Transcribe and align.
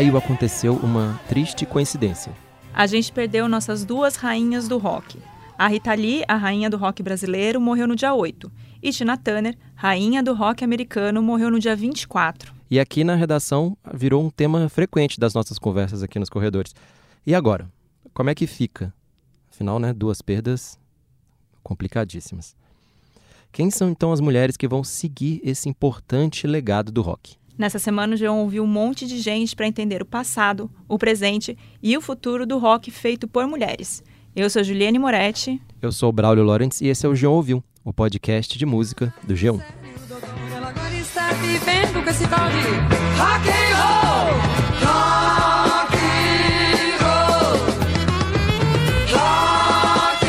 maio 0.00 0.16
aconteceu 0.16 0.76
uma 0.76 1.20
triste 1.28 1.66
coincidência. 1.66 2.32
A 2.72 2.86
gente 2.86 3.12
perdeu 3.12 3.46
nossas 3.46 3.84
duas 3.84 4.16
rainhas 4.16 4.66
do 4.66 4.78
rock. 4.78 5.18
A 5.58 5.68
Rita 5.68 5.92
Lee, 5.92 6.24
a 6.26 6.36
rainha 6.36 6.70
do 6.70 6.78
rock 6.78 7.02
brasileiro, 7.02 7.60
morreu 7.60 7.86
no 7.86 7.94
dia 7.94 8.14
8. 8.14 8.50
E 8.82 8.90
Tina 8.92 9.18
Turner, 9.18 9.58
rainha 9.74 10.22
do 10.22 10.32
rock 10.32 10.64
americano, 10.64 11.20
morreu 11.20 11.50
no 11.50 11.58
dia 11.58 11.76
24. 11.76 12.54
E 12.70 12.80
aqui 12.80 13.04
na 13.04 13.14
redação 13.14 13.76
virou 13.92 14.24
um 14.24 14.30
tema 14.30 14.70
frequente 14.70 15.20
das 15.20 15.34
nossas 15.34 15.58
conversas 15.58 16.02
aqui 16.02 16.18
nos 16.18 16.30
corredores. 16.30 16.74
E 17.26 17.34
agora? 17.34 17.70
Como 18.14 18.30
é 18.30 18.34
que 18.34 18.46
fica? 18.46 18.94
Afinal, 19.52 19.78
né, 19.78 19.92
duas 19.92 20.22
perdas 20.22 20.78
complicadíssimas. 21.62 22.56
Quem 23.52 23.70
são 23.70 23.90
então 23.90 24.12
as 24.12 24.20
mulheres 24.20 24.56
que 24.56 24.66
vão 24.66 24.82
seguir 24.82 25.42
esse 25.44 25.68
importante 25.68 26.46
legado 26.46 26.90
do 26.90 27.02
rock? 27.02 27.36
Nessa 27.60 27.78
semana, 27.78 28.14
o 28.14 28.16
João 28.16 28.38
ouviu 28.38 28.64
um 28.64 28.66
monte 28.66 29.06
de 29.06 29.18
gente 29.18 29.54
para 29.54 29.66
entender 29.66 30.00
o 30.00 30.06
passado, 30.06 30.70
o 30.88 30.96
presente 30.96 31.58
e 31.82 31.94
o 31.94 32.00
futuro 32.00 32.46
do 32.46 32.56
rock 32.56 32.90
feito 32.90 33.28
por 33.28 33.46
mulheres. 33.46 34.02
Eu 34.34 34.48
sou 34.48 34.64
Juliane 34.64 34.98
Moretti. 34.98 35.60
Eu 35.82 35.92
sou 35.92 36.08
o 36.08 36.12
Braulio 36.12 36.42
Lawrence 36.42 36.82
e 36.82 36.88
esse 36.88 37.04
é 37.04 37.08
o 37.10 37.14
João 37.14 37.34
Ouviu, 37.34 37.62
o 37.84 37.92
podcast 37.92 38.56
de 38.56 38.64
música 38.64 39.12
do 39.24 39.34
G1. 39.34 39.60
Ela 40.56 40.70
agora 40.70 40.94
está 40.94 41.32
vivendo 41.34 42.02
com 42.02 42.08
esse 42.08 42.26
tal 42.28 42.48
de 42.48 42.62
rock 43.20 43.50
and 43.50 43.76
roll, 43.76 44.32
rock 44.86 45.96
and 45.96 46.96
roll, 47.04 47.58
rock. 49.18 50.26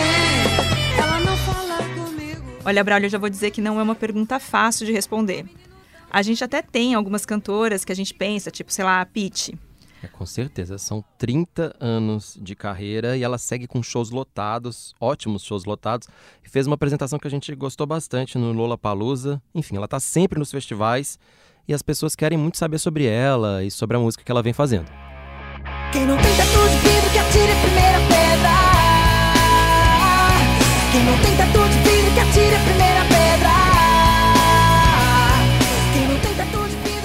Ela 1.00 1.20
não 1.22 1.38
fala 1.38 1.78
comigo. 1.96 2.44
Olha, 2.66 2.84
Braulio, 2.84 3.06
eu 3.06 3.10
já 3.10 3.18
vou 3.18 3.30
dizer 3.30 3.52
que 3.52 3.62
não 3.62 3.80
é 3.80 3.84
uma 3.84 3.96
pergunta 3.96 4.38
fácil 4.38 4.86
de 4.86 4.92
responder. 4.92 5.46
A 6.14 6.22
gente 6.22 6.44
até 6.44 6.62
tem 6.62 6.94
algumas 6.94 7.26
cantoras 7.26 7.86
que 7.86 7.92
a 7.92 7.96
gente 7.96 8.14
pensa, 8.14 8.52
tipo, 8.52 8.72
sei 8.72 8.84
lá, 8.84 9.00
a 9.00 9.06
Pitty. 9.06 9.58
É, 10.04 10.08
com 10.08 10.26
certeza, 10.26 10.78
são 10.78 11.02
30 11.18 11.74
anos 11.80 12.38
de 12.42 12.54
carreira 12.54 13.16
e 13.16 13.24
ela 13.24 13.38
segue 13.38 13.66
com 13.66 13.82
shows 13.82 14.10
lotados, 14.10 14.94
ótimos 15.00 15.44
shows 15.44 15.64
lotados, 15.64 16.08
e 16.44 16.50
fez 16.50 16.68
uma 16.68 16.74
apresentação 16.74 17.18
que 17.18 17.28
a 17.28 17.32
gente 17.32 17.56
gostou 17.56 17.88
bastante 17.88 18.38
no 18.38 18.52
Lola 18.52 18.78
Palusa. 18.78 19.42
Enfim, 19.56 19.78
ela 19.78 19.86
está 19.86 20.02
sempre 20.02 20.38
nos 20.38 20.52
festivais 20.52 21.18
e 21.66 21.74
as 21.74 21.82
pessoas 21.82 22.14
querem 22.14 22.38
muito 22.38 22.58
saber 22.58 22.80
sobre 22.80 23.06
ela 23.06 23.64
e 23.64 23.72
sobre 23.72 23.96
a 23.96 24.00
música 24.00 24.24
que 24.24 24.32
ela 24.32 24.44
vem 24.44 24.54
fazendo. 24.54 24.92
Quem 25.94 26.06
não 26.06 26.18
tem 26.18 26.36
tatu 26.36 26.70
de 26.70 26.76
vidro 26.78 27.10
que 27.10 27.20
atire 27.20 27.52
a 27.52 27.62
primeira 27.62 28.00
pedra. 28.10 28.52
Quem 30.92 31.04
não 31.06 31.22
tem 31.22 31.38
tatu 31.38 31.70
de 31.70 31.78
vidro 31.90 32.14
que 32.14 32.20
atire 32.20 32.56
a 32.56 32.60
primeira 32.66 32.91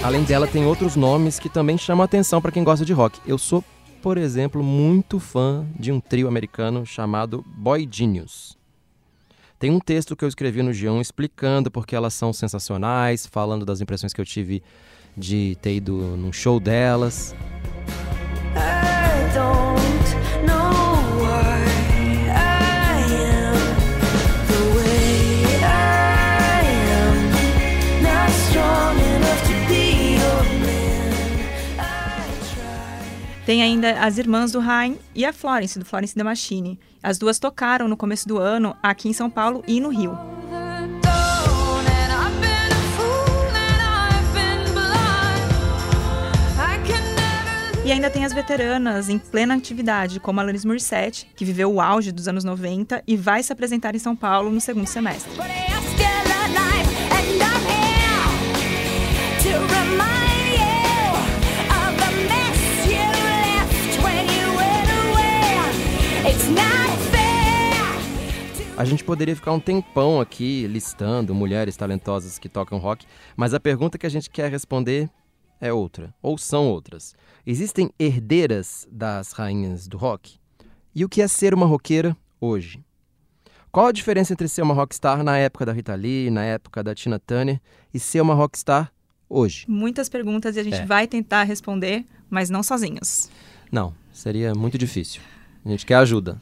Além 0.07 0.23
dela, 0.23 0.47
tem 0.47 0.65
outros 0.65 0.95
nomes 0.95 1.41
que 1.41 1.49
também 1.49 1.77
chamam 1.77 2.05
atenção 2.05 2.41
para 2.41 2.53
quem 2.53 2.63
gosta 2.63 2.85
de 2.85 2.93
rock. 2.93 3.19
Eu 3.27 3.37
sou, 3.37 3.65
por 4.01 4.17
exemplo, 4.17 4.63
muito 4.63 5.19
fã 5.19 5.67
de 5.77 5.91
um 5.91 5.99
trio 5.99 6.29
americano 6.29 6.87
chamado 6.87 7.45
Boy 7.45 7.89
Genius. 7.91 8.57
Tem 9.59 9.69
um 9.69 9.81
texto 9.81 10.15
que 10.15 10.25
eu 10.25 10.29
escrevi 10.29 10.63
no 10.63 10.71
G1 10.71 11.01
explicando 11.01 11.73
porque 11.73 11.97
elas 11.97 12.15
são 12.15 12.33
sensacionais, 12.33 13.27
falando 13.27 13.67
das 13.67 13.81
impressões 13.81 14.13
que 14.13 14.21
eu 14.21 14.25
tive 14.25 14.63
de 15.17 15.59
ter 15.61 15.75
ido 15.75 15.97
num 16.17 16.33
show 16.33 16.61
delas. 16.61 17.35
I 18.55 19.86
Tem 33.47 33.63
ainda 33.63 34.01
as 34.01 34.19
irmãs 34.19 34.51
do 34.51 34.59
Ryan 34.59 34.97
e 35.15 35.25
a 35.25 35.33
Florence, 35.33 35.79
do 35.79 35.85
Florence 35.85 36.13
The 36.13 36.25
Machine. 36.25 36.81
As 37.01 37.17
duas 37.17 37.39
tocaram 37.39 37.87
no 37.87 37.97
começo 37.97 38.27
do 38.27 38.39
ano 38.39 38.77
aqui 38.83 39.09
em 39.09 39.13
São 39.13 39.31
Paulo 39.31 39.63
e 39.69 39.81
no 39.81 39.89
Rio. 39.89 40.19
E 47.85 47.93
ainda 47.93 48.11
tem 48.11 48.25
as 48.25 48.33
veteranas 48.33 49.09
em 49.09 49.17
plena 49.17 49.55
atividade, 49.55 50.19
como 50.19 50.41
a 50.41 50.43
Alanis 50.43 50.65
Morissette, 50.65 51.29
que 51.37 51.45
viveu 51.45 51.73
o 51.73 51.81
auge 51.81 52.11
dos 52.11 52.27
anos 52.27 52.43
90 52.43 53.05
e 53.07 53.17
vai 53.17 53.45
se 53.45 53.53
apresentar 53.53 53.95
em 53.95 54.01
São 54.01 54.17
Paulo 54.17 54.51
no 54.51 54.61
segundo 54.61 54.89
semestre. 54.89 55.31
A 68.77 68.85
gente 68.85 69.03
poderia 69.05 69.35
ficar 69.35 69.53
um 69.53 69.61
tempão 69.61 70.21
aqui 70.21 70.67
listando 70.67 71.35
mulheres 71.35 71.77
talentosas 71.77 72.39
que 72.39 72.49
tocam 72.49 72.79
rock, 72.79 73.07
mas 73.35 73.55
a 73.55 73.61
pergunta 73.61 73.97
que 73.97 74.07
a 74.07 74.11
gente 74.11 74.29
quer 74.29 74.51
responder 74.51 75.09
é 75.61 75.73
outra, 75.73 76.15
ou 76.23 76.37
são 76.37 76.69
outras. 76.69 77.15
Existem 77.47 77.91
herdeiras 77.99 78.87
das 78.93 79.33
rainhas 79.33 79.89
do 79.89 79.97
rock? 79.97 80.39
E 80.95 81.05
o 81.05 81.09
que 81.09 81.23
é 81.23 81.29
ser 81.29 81.55
uma 81.55 81.65
roqueira 81.65 82.15
hoje? 82.39 82.85
Qual 83.73 83.87
a 83.87 83.93
diferença 83.93 84.33
entre 84.35 84.49
ser 84.49 84.63
uma 84.63 84.75
rockstar 84.75 85.23
na 85.23 85.39
época 85.39 85.65
da 85.65 85.73
Rita 85.73 85.95
Lee, 85.95 86.31
na 86.31 86.45
época 86.45 86.83
da 86.83 86.95
Tina 86.95 87.19
Turner, 87.19 87.61
e 87.93 87.99
ser 87.99 88.21
uma 88.21 88.35
rockstar 88.35 88.93
hoje? 89.29 89.65
Muitas 89.69 90.09
perguntas 90.11 90.57
e 90.57 90.61
a 90.61 90.63
gente 90.63 90.77
É. 90.81 90.87
vai 90.87 91.07
tentar 91.07 91.45
responder, 91.45 92.05
mas 92.29 92.51
não 92.51 92.63
sozinhos. 92.63 93.31
Não, 93.73 93.95
seria 94.13 94.55
muito 94.55 94.77
difícil. 94.77 95.21
A 95.67 95.69
gente 95.69 95.85
quer 95.85 95.97
ajuda. 95.97 96.39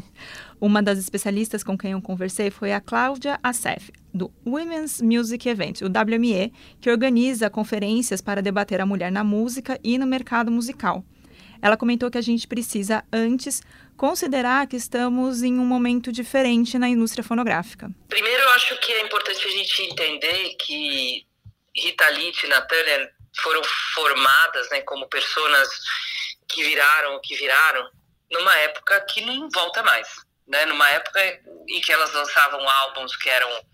Uma 0.58 0.82
das 0.82 0.98
especialistas 0.98 1.62
com 1.62 1.76
quem 1.76 1.92
eu 1.92 2.00
conversei 2.00 2.50
foi 2.50 2.72
a 2.72 2.80
Cláudia 2.80 3.38
Assef, 3.42 3.92
do 4.14 4.32
Women's 4.46 5.02
Music 5.02 5.46
Event, 5.46 5.82
o 5.82 5.88
WME, 5.88 6.50
que 6.80 6.90
organiza 6.90 7.50
conferências 7.50 8.22
para 8.22 8.40
debater 8.40 8.80
a 8.80 8.86
mulher 8.86 9.12
na 9.12 9.22
música 9.22 9.78
e 9.84 9.98
no 9.98 10.06
mercado 10.06 10.50
musical. 10.50 11.04
Ela 11.60 11.76
comentou 11.76 12.10
que 12.10 12.16
a 12.16 12.22
gente 12.22 12.48
precisa, 12.48 13.04
antes, 13.12 13.60
considerar 13.94 14.66
que 14.66 14.76
estamos 14.76 15.42
em 15.42 15.58
um 15.58 15.66
momento 15.66 16.10
diferente 16.10 16.78
na 16.78 16.88
indústria 16.88 17.22
fonográfica. 17.22 17.90
Primeiro, 18.08 18.42
eu 18.42 18.50
acho 18.52 18.80
que 18.80 18.90
é 18.90 19.04
importante 19.04 19.46
a 19.46 19.50
gente 19.50 19.82
entender 19.82 20.56
que 20.58 21.26
Rita 21.76 22.08
Lee 22.08 22.30
e 22.30 22.32
Turner 22.32 23.12
foram 23.42 23.60
formadas 23.94 24.70
né, 24.70 24.80
como 24.80 25.06
pessoas 25.08 25.68
que 26.48 26.64
viraram 26.64 27.16
o 27.16 27.20
que 27.20 27.36
viraram 27.36 28.01
numa 28.32 28.56
época 28.58 29.00
que 29.02 29.20
não 29.20 29.48
volta 29.50 29.82
mais. 29.82 30.08
Né? 30.46 30.66
Numa 30.66 30.88
época 30.90 31.20
em 31.68 31.80
que 31.80 31.92
elas 31.92 32.12
lançavam 32.12 32.68
álbuns 32.68 33.16
que 33.16 33.28
eram 33.28 33.64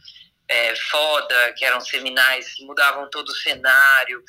é, 0.49 0.75
foda, 0.77 1.53
que 1.53 1.65
eram 1.65 1.81
seminais, 1.81 2.55
mudavam 2.61 3.09
todo 3.11 3.29
o 3.29 3.37
cenário 3.37 4.23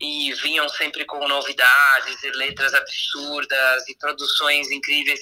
e 0.00 0.32
vinham 0.34 0.68
sempre 0.68 1.04
com 1.04 1.26
novidades 1.26 2.22
e 2.22 2.30
letras 2.30 2.74
absurdas 2.74 3.88
e 3.88 3.96
produções 3.96 4.70
incríveis. 4.70 5.20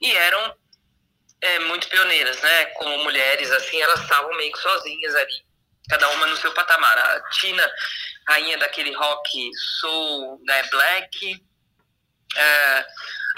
E 0.00 0.10
eram 0.12 0.56
é, 1.40 1.58
muito 1.60 1.88
pioneiras, 1.88 2.40
né? 2.40 2.64
Como 2.66 3.04
mulheres, 3.04 3.50
assim, 3.52 3.80
elas 3.80 4.00
estavam 4.00 4.34
meio 4.36 4.52
que 4.52 4.58
sozinhas 4.58 5.14
ali, 5.14 5.44
cada 5.88 6.08
uma 6.10 6.26
no 6.26 6.36
seu 6.36 6.52
patamar. 6.52 6.98
A 6.98 7.20
Tina, 7.30 7.70
rainha 8.28 8.58
daquele 8.58 8.92
rock 8.92 9.50
soul, 9.80 10.40
né, 10.44 10.62
black. 10.70 11.44
É, 12.36 12.86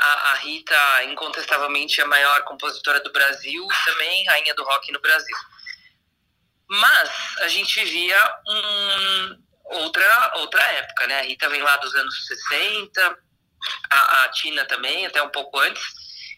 a, 0.00 0.30
a 0.30 0.34
Rita, 0.36 1.04
incontestavelmente, 1.04 2.00
a 2.00 2.06
maior 2.06 2.44
compositora 2.44 3.00
do 3.00 3.12
Brasil, 3.12 3.66
também 3.84 4.24
rainha 4.26 4.54
do 4.54 4.64
rock 4.64 4.92
no 4.92 5.00
Brasil. 5.00 5.36
Mas 6.68 7.10
a 7.40 7.48
gente 7.48 7.82
vivia 7.82 8.34
um, 8.46 9.42
outra, 9.64 10.32
outra 10.36 10.62
época, 10.62 11.06
né? 11.06 11.20
A 11.20 11.22
Rita 11.22 11.48
vem 11.48 11.62
lá 11.62 11.76
dos 11.78 11.94
anos 11.94 12.26
60, 12.26 13.18
a, 13.90 14.24
a 14.24 14.28
Tina 14.30 14.64
também, 14.66 15.06
até 15.06 15.22
um 15.22 15.30
pouco 15.30 15.58
antes. 15.58 15.82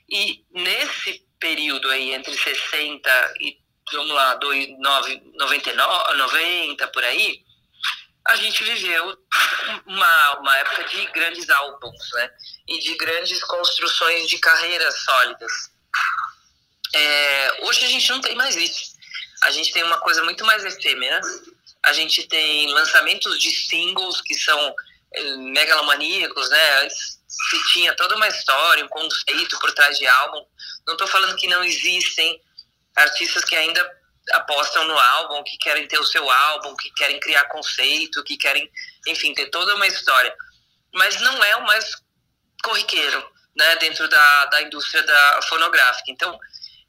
E 0.09 0.45
nesse 0.53 1.27
período 1.39 1.89
aí, 1.91 2.15
entre 2.15 2.33
60 2.37 3.35
e, 3.41 3.59
vamos 3.93 4.15
lá, 4.15 4.35
dois- 4.37 4.69
nove- 4.79 5.23
99, 5.35 6.15
90, 6.17 6.89
por 6.89 7.05
aí, 7.05 7.43
a 8.31 8.37
gente 8.37 8.63
viveu 8.63 9.19
uma, 9.87 10.39
uma 10.39 10.57
época 10.59 10.85
de 10.85 11.05
grandes 11.07 11.49
álbuns, 11.51 12.11
né? 12.15 12.31
E 12.69 12.79
de 12.79 12.95
grandes 12.97 13.43
construções 13.45 14.29
de 14.29 14.39
carreiras 14.39 14.97
sólidas. 15.03 15.53
É, 16.95 17.65
hoje 17.65 17.85
a 17.85 17.89
gente 17.89 18.09
não 18.11 18.21
tem 18.21 18.35
mais 18.35 18.57
isso. 18.57 18.93
A 19.43 19.51
gente 19.51 19.73
tem 19.73 19.83
uma 19.83 19.99
coisa 19.99 20.23
muito 20.23 20.45
mais 20.45 20.65
efêmera. 20.65 21.21
A 21.83 21.93
gente 21.93 22.27
tem 22.29 22.73
lançamentos 22.73 23.41
de 23.41 23.51
singles 23.51 24.21
que 24.21 24.35
são 24.35 24.75
eh, 25.15 25.37
megalomaníacos, 25.37 26.51
né? 26.51 26.83
Antes 26.83 27.19
se 27.27 27.73
tinha 27.73 27.95
toda 27.97 28.17
uma 28.17 28.29
história, 28.29 28.85
um 28.85 28.89
conceito 28.89 29.59
por 29.59 29.73
trás 29.73 29.99
de 29.99 30.07
álbum. 30.07 30.45
Não 30.87 30.95
estou 30.95 31.09
falando 31.09 31.37
que 31.37 31.49
não 31.49 31.65
existem 31.65 32.41
artistas 32.95 33.45
que 33.45 33.57
ainda 33.57 34.00
apostam 34.33 34.85
no 34.85 34.99
álbum, 34.99 35.43
que 35.43 35.57
querem 35.59 35.87
ter 35.87 35.99
o 35.99 36.07
seu 36.07 36.29
álbum, 36.31 36.75
que 36.77 36.91
querem 36.93 37.21
criar 37.21 37.45
conceito, 37.47 38.25
que 38.25 38.37
querem, 38.37 38.71
enfim, 39.07 39.35
ter 39.35 39.51
toda 39.51 39.75
uma 39.75 39.87
história. 39.87 40.35
mas 40.93 41.21
não 41.21 41.45
é 41.45 41.57
o 41.57 41.67
mais 41.67 41.85
corriqueiro, 42.63 43.33
né, 43.57 43.77
dentro 43.77 44.09
da, 44.09 44.45
da 44.47 44.63
indústria 44.63 45.03
da 45.03 45.41
fonográfica. 45.49 46.11
Então, 46.11 46.39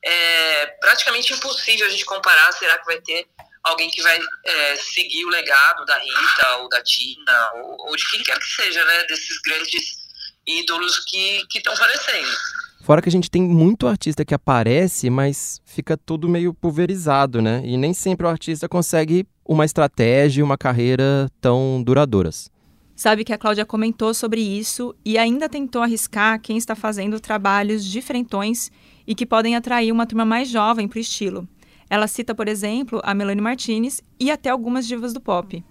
é 0.03 0.65
praticamente 0.81 1.33
impossível 1.33 1.85
a 1.85 1.89
gente 1.89 2.05
comparar. 2.05 2.51
Será 2.53 2.79
que 2.79 2.85
vai 2.85 2.99
ter 3.01 3.27
alguém 3.63 3.89
que 3.91 4.01
vai 4.01 4.19
é, 4.45 4.75
seguir 4.77 5.23
o 5.25 5.29
legado 5.29 5.85
da 5.85 5.97
Rita 5.97 6.57
ou 6.57 6.69
da 6.69 6.83
Tina 6.83 7.51
ou, 7.55 7.89
ou 7.89 7.95
de 7.95 8.09
quem 8.09 8.23
quer 8.23 8.39
que 8.39 8.45
seja, 8.45 8.83
né, 8.83 9.03
desses 9.05 9.39
grandes 9.41 10.01
ídolos 10.45 10.99
que 11.05 11.45
estão 11.53 11.75
falecendo. 11.75 12.37
Fora 12.81 12.99
que 12.99 13.09
a 13.09 13.11
gente 13.11 13.29
tem 13.29 13.43
muito 13.43 13.85
artista 13.85 14.25
que 14.25 14.33
aparece, 14.33 15.07
mas 15.09 15.61
fica 15.63 15.95
tudo 15.95 16.27
meio 16.27 16.51
pulverizado, 16.51 17.39
né? 17.39 17.61
E 17.63 17.77
nem 17.77 17.93
sempre 17.93 18.25
o 18.25 18.29
artista 18.29 18.67
consegue 18.67 19.25
uma 19.45 19.65
estratégia 19.65 20.41
e 20.41 20.43
uma 20.43 20.57
carreira 20.57 21.29
tão 21.39 21.81
duradouras. 21.83 22.49
Sabe 22.95 23.23
que 23.23 23.31
a 23.31 23.37
Cláudia 23.37 23.65
comentou 23.65 24.13
sobre 24.15 24.41
isso 24.41 24.95
e 25.05 25.17
ainda 25.17 25.47
tentou 25.47 25.83
arriscar 25.83 26.41
quem 26.41 26.57
está 26.57 26.75
fazendo 26.75 27.19
trabalhos 27.19 27.85
diferentões 27.85 28.71
e 29.05 29.13
que 29.13 29.25
podem 29.27 29.55
atrair 29.55 29.91
uma 29.91 30.07
turma 30.07 30.25
mais 30.25 30.49
jovem 30.49 30.87
para 30.87 30.97
o 30.97 31.01
estilo. 31.01 31.47
Ela 31.87 32.07
cita, 32.07 32.33
por 32.33 32.47
exemplo, 32.47 32.99
a 33.03 33.13
Melanie 33.13 33.43
Martinez 33.43 34.01
e 34.19 34.31
até 34.31 34.49
algumas 34.49 34.87
divas 34.87 35.13
do 35.13 35.21
pop. 35.21 35.63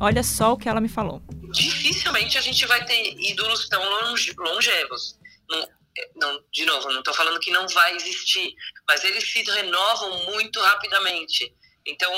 Olha 0.00 0.22
só 0.22 0.52
o 0.52 0.56
que 0.56 0.68
ela 0.68 0.80
me 0.80 0.88
falou. 0.88 1.22
Dificilmente 1.52 2.38
a 2.38 2.40
gente 2.40 2.64
vai 2.66 2.84
ter 2.84 3.14
ídolos 3.18 3.68
tão 3.68 3.82
longe- 3.84 4.34
longevos. 4.38 5.18
Não, 5.48 5.60
é, 5.98 6.10
não, 6.16 6.44
de 6.52 6.64
novo, 6.64 6.90
não 6.90 7.00
estou 7.00 7.12
falando 7.14 7.38
que 7.40 7.50
não 7.50 7.68
vai 7.68 7.94
existir, 7.96 8.54
mas 8.88 9.04
eles 9.04 9.30
se 9.30 9.42
renovam 9.42 10.24
muito 10.32 10.60
rapidamente. 10.60 11.54
Então, 11.86 12.12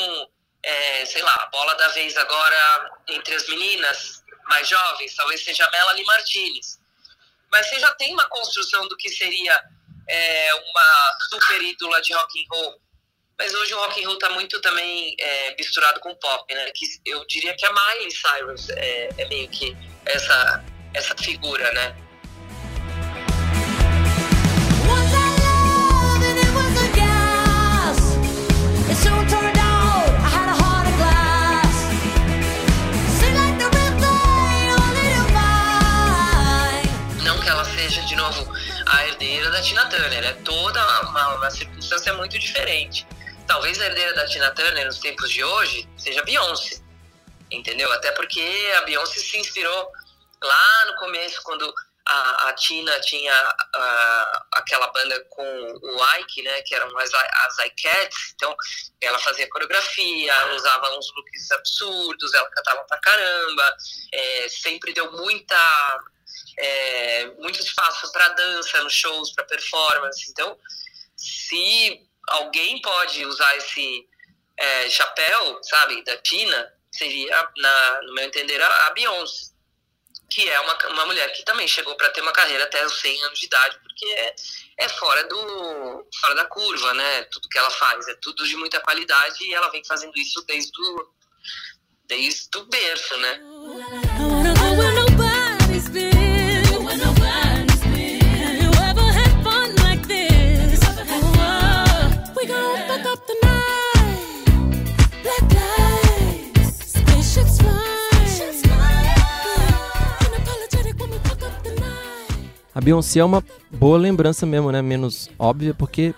é, 0.62 1.04
sei 1.06 1.22
lá, 1.22 1.34
a 1.34 1.46
bola 1.46 1.74
da 1.74 1.88
vez 1.88 2.16
agora 2.16 2.90
entre 3.08 3.34
as 3.34 3.48
meninas 3.48 4.22
mais 4.48 4.68
jovens, 4.68 5.14
talvez 5.14 5.42
seja 5.44 5.64
a 5.66 5.70
Melanie 5.70 6.04
Martinez. 6.04 6.78
Mas 7.50 7.68
você 7.68 7.78
já 7.80 7.92
tem 7.94 8.12
uma 8.14 8.26
construção 8.28 8.86
do 8.88 8.96
que 8.96 9.08
seria 9.10 9.60
é, 10.08 10.54
uma 10.54 11.18
super 11.30 11.62
ídola 11.62 12.00
de 12.00 12.12
rock 12.14 12.40
and 12.40 12.46
roll. 12.54 12.81
Mas 13.38 13.54
hoje 13.54 13.74
o 13.74 13.78
rock 13.78 14.02
and 14.02 14.06
roll 14.06 14.14
está 14.14 14.30
muito 14.30 14.60
também 14.60 15.14
é, 15.18 15.54
misturado 15.56 16.00
com 16.00 16.14
pop, 16.14 16.54
né? 16.54 16.70
Que 16.74 16.86
eu 17.06 17.24
diria 17.26 17.54
que 17.54 17.66
a 17.66 17.72
Miley 17.72 18.10
Cyrus 18.10 18.68
é, 18.70 19.08
é 19.18 19.28
meio 19.28 19.48
que 19.48 19.76
essa 20.06 20.64
essa 20.94 21.16
figura, 21.16 21.72
né? 21.72 21.96
Não 37.24 37.40
que 37.40 37.48
ela 37.48 37.64
seja, 37.64 38.02
de 38.02 38.14
novo, 38.16 38.52
a 38.86 39.06
herdeira 39.06 39.50
da 39.50 39.62
Tina 39.62 39.86
Turner. 39.86 40.24
É 40.24 40.32
toda 40.44 40.80
uma, 41.08 41.36
uma 41.36 41.50
circunstância 41.50 42.12
muito 42.14 42.38
diferente. 42.38 43.06
Talvez 43.46 43.80
a 43.80 43.86
herdeira 43.86 44.14
da 44.14 44.26
Tina 44.26 44.50
Turner 44.52 44.86
nos 44.86 44.98
tempos 44.98 45.30
de 45.30 45.42
hoje 45.42 45.88
seja 45.96 46.20
a 46.20 46.24
Beyoncé. 46.24 46.82
Entendeu? 47.50 47.92
Até 47.92 48.12
porque 48.12 48.40
a 48.78 48.82
Beyoncé 48.82 49.20
se 49.20 49.36
inspirou 49.38 49.90
lá 50.42 50.84
no 50.86 50.96
começo, 50.96 51.42
quando 51.42 51.72
a, 52.06 52.48
a 52.48 52.52
Tina 52.54 52.98
tinha 53.00 53.34
ah, 53.74 54.46
aquela 54.54 54.88
banda 54.88 55.24
com 55.30 55.42
o 55.42 56.16
Ike, 56.20 56.42
né? 56.42 56.62
Que 56.62 56.74
eram 56.74 56.96
as, 56.98 57.10
as 57.12 57.58
Ikettes. 57.66 58.32
Então, 58.34 58.56
ela 59.00 59.18
fazia 59.18 59.48
coreografia, 59.48 60.54
usava 60.54 60.96
uns 60.96 61.12
looks 61.16 61.50
absurdos, 61.52 62.34
ela 62.34 62.50
cantava 62.50 62.84
pra 62.84 62.98
caramba. 62.98 63.76
é, 64.12 64.48
sempre 64.48 64.92
deu 64.92 65.12
muita 65.12 66.00
é, 66.58 67.26
muito 67.38 67.60
espaço 67.60 68.10
para 68.12 68.28
dança 68.28 68.82
nos 68.82 68.92
shows, 68.92 69.32
para 69.32 69.44
performance. 69.44 70.30
Então, 70.30 70.58
se 71.16 72.08
alguém 72.28 72.80
pode 72.80 73.24
usar 73.26 73.56
esse 73.56 74.08
é, 74.56 74.88
chapéu, 74.90 75.58
sabe, 75.62 76.02
da 76.04 76.16
Tina, 76.18 76.72
seria, 76.90 77.50
na, 77.56 78.02
no 78.02 78.14
meu 78.14 78.24
entender, 78.24 78.60
a, 78.60 78.86
a 78.86 78.90
Beyoncé, 78.90 79.52
que 80.30 80.48
é 80.48 80.60
uma, 80.60 80.78
uma 80.88 81.06
mulher 81.06 81.30
que 81.32 81.44
também 81.44 81.68
chegou 81.68 81.94
para 81.94 82.10
ter 82.10 82.22
uma 82.22 82.32
carreira 82.32 82.64
até 82.64 82.84
os 82.86 83.00
100 83.00 83.24
anos 83.24 83.38
de 83.38 83.46
idade, 83.46 83.78
porque 83.80 84.06
é, 84.06 84.34
é 84.78 84.88
fora, 84.88 85.24
do, 85.24 86.08
fora 86.20 86.34
da 86.34 86.46
curva, 86.46 86.94
né? 86.94 87.24
Tudo 87.24 87.48
que 87.48 87.58
ela 87.58 87.70
faz, 87.70 88.08
é 88.08 88.14
tudo 88.14 88.46
de 88.46 88.56
muita 88.56 88.80
qualidade 88.80 89.44
e 89.44 89.52
ela 89.52 89.70
vem 89.70 89.84
fazendo 89.84 90.16
isso 90.16 90.42
desde 90.46 90.80
o, 90.80 91.12
desde 92.06 92.56
o 92.56 92.64
berço, 92.64 93.16
né? 93.18 93.40
Beyoncé 112.82 113.20
é 113.20 113.24
uma 113.24 113.44
boa 113.70 113.96
lembrança 113.96 114.44
mesmo, 114.44 114.72
né? 114.72 114.82
Menos 114.82 115.30
óbvia, 115.38 115.72
porque 115.72 116.12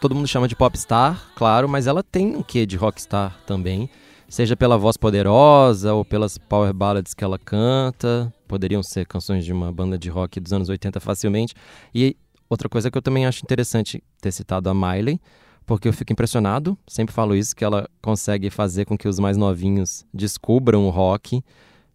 todo 0.00 0.12
mundo 0.12 0.26
chama 0.26 0.48
de 0.48 0.56
popstar, 0.56 1.30
claro, 1.36 1.68
mas 1.68 1.86
ela 1.86 2.02
tem 2.02 2.34
um 2.34 2.42
quê 2.42 2.66
de 2.66 2.76
rockstar 2.76 3.38
também. 3.46 3.88
Seja 4.28 4.56
pela 4.56 4.76
voz 4.76 4.96
poderosa 4.96 5.94
ou 5.94 6.04
pelas 6.04 6.36
power 6.36 6.72
ballads 6.72 7.14
que 7.14 7.22
ela 7.22 7.38
canta. 7.38 8.32
Poderiam 8.48 8.82
ser 8.82 9.06
canções 9.06 9.44
de 9.44 9.52
uma 9.52 9.70
banda 9.70 9.96
de 9.96 10.10
rock 10.10 10.40
dos 10.40 10.52
anos 10.52 10.68
80 10.68 10.98
facilmente. 10.98 11.54
E 11.94 12.16
outra 12.50 12.68
coisa 12.68 12.90
que 12.90 12.98
eu 12.98 13.02
também 13.02 13.24
acho 13.24 13.44
interessante 13.44 14.02
ter 14.20 14.32
citado 14.32 14.68
a 14.68 14.74
Miley, 14.74 15.20
porque 15.64 15.86
eu 15.86 15.92
fico 15.92 16.12
impressionado, 16.12 16.76
sempre 16.88 17.14
falo 17.14 17.36
isso, 17.36 17.54
que 17.54 17.64
ela 17.64 17.88
consegue 18.02 18.50
fazer 18.50 18.84
com 18.84 18.98
que 18.98 19.06
os 19.06 19.20
mais 19.20 19.36
novinhos 19.36 20.04
descubram 20.12 20.88
o 20.88 20.90
rock, 20.90 21.40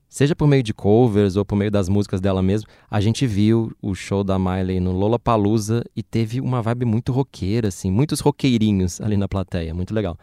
seja 0.09 0.35
por 0.35 0.47
meio 0.47 0.63
de 0.63 0.73
covers 0.73 1.35
ou 1.35 1.45
por 1.45 1.55
meio 1.55 1.69
das 1.69 1.87
músicas 1.87 2.19
dela 2.19 2.41
mesmo. 2.41 2.67
A 2.89 2.99
gente 2.99 3.27
viu 3.27 3.71
o 3.81 3.93
show 3.93 4.23
da 4.23 4.39
Miley 4.39 4.79
no 4.79 4.91
Lollapalooza 4.91 5.83
e 5.95 6.01
teve 6.01 6.41
uma 6.41 6.61
vibe 6.61 6.85
muito 6.85 7.11
roqueira, 7.11 7.67
assim, 7.67 7.91
muitos 7.91 8.19
roqueirinhos 8.19 8.99
ali 8.99 9.15
na 9.15 9.27
plateia, 9.27 9.73
muito 9.73 9.93
legal. 9.93 10.17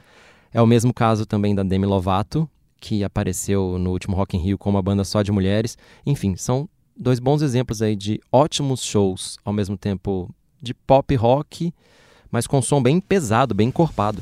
É 0.53 0.61
o 0.61 0.67
mesmo 0.67 0.93
caso 0.93 1.25
também 1.25 1.55
da 1.55 1.63
Demi 1.63 1.87
Lovato, 1.87 2.49
que 2.81 3.05
apareceu 3.05 3.79
no 3.79 3.91
último 3.91 4.17
Rock 4.17 4.37
in 4.37 4.41
Rio 4.41 4.59
com 4.59 4.69
uma 4.69 4.83
banda 4.83 5.05
só 5.05 5.23
de 5.23 5.31
mulheres. 5.31 5.79
Enfim, 6.05 6.37
são 6.37 6.69
dois 6.97 7.19
bons 7.21 7.43
exemplos 7.43 7.83
aí 7.83 7.95
de 7.95 8.21
ótimos 8.33 8.83
shows, 8.83 9.39
ao 9.45 9.53
mesmo 9.53 9.77
tempo 9.77 10.29
de 10.61 10.75
pop 10.75 11.15
rock, 11.15 11.73
mas 12.31 12.47
com 12.47 12.61
som 12.61 12.83
bem 12.83 13.01
pesado, 13.01 13.55
bem 13.55 13.69
encorpado. 13.69 14.21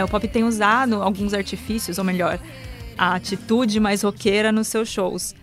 É, 0.00 0.04
o 0.04 0.08
pop 0.08 0.26
tem 0.26 0.44
usado 0.44 1.02
alguns 1.02 1.34
artifícios, 1.34 1.98
ou 1.98 2.04
melhor, 2.04 2.40
a 2.96 3.14
atitude 3.14 3.78
mais 3.78 4.02
roqueira 4.02 4.50
nos 4.50 4.66
seus 4.68 4.88
shows. 4.88 5.34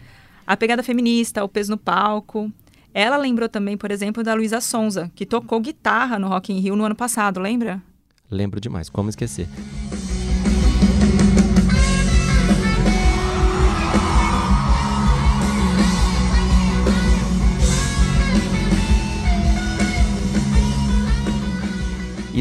A 0.48 0.58
pegada 0.58 0.82
feminista, 0.82 1.44
o 1.44 1.50
peso 1.50 1.72
no 1.72 1.78
palco. 1.78 2.52
Ela 2.92 3.18
lembrou 3.18 3.48
também, 3.48 3.78
por 3.78 3.92
exemplo, 3.92 4.24
da 4.24 4.34
Luísa 4.34 4.60
Sonza, 4.60 5.12
que 5.14 5.28
tocou 5.28 5.60
guitarra 5.60 6.18
no 6.18 6.28
Rock 6.28 6.52
in 6.52 6.60
Rio 6.60 6.76
no 6.76 6.86
ano 6.86 6.96
passado, 6.96 7.40
lembra? 7.40 7.80
Lembro 8.32 8.60
demais, 8.60 8.90
como 8.90 9.10
esquecer. 9.10 9.48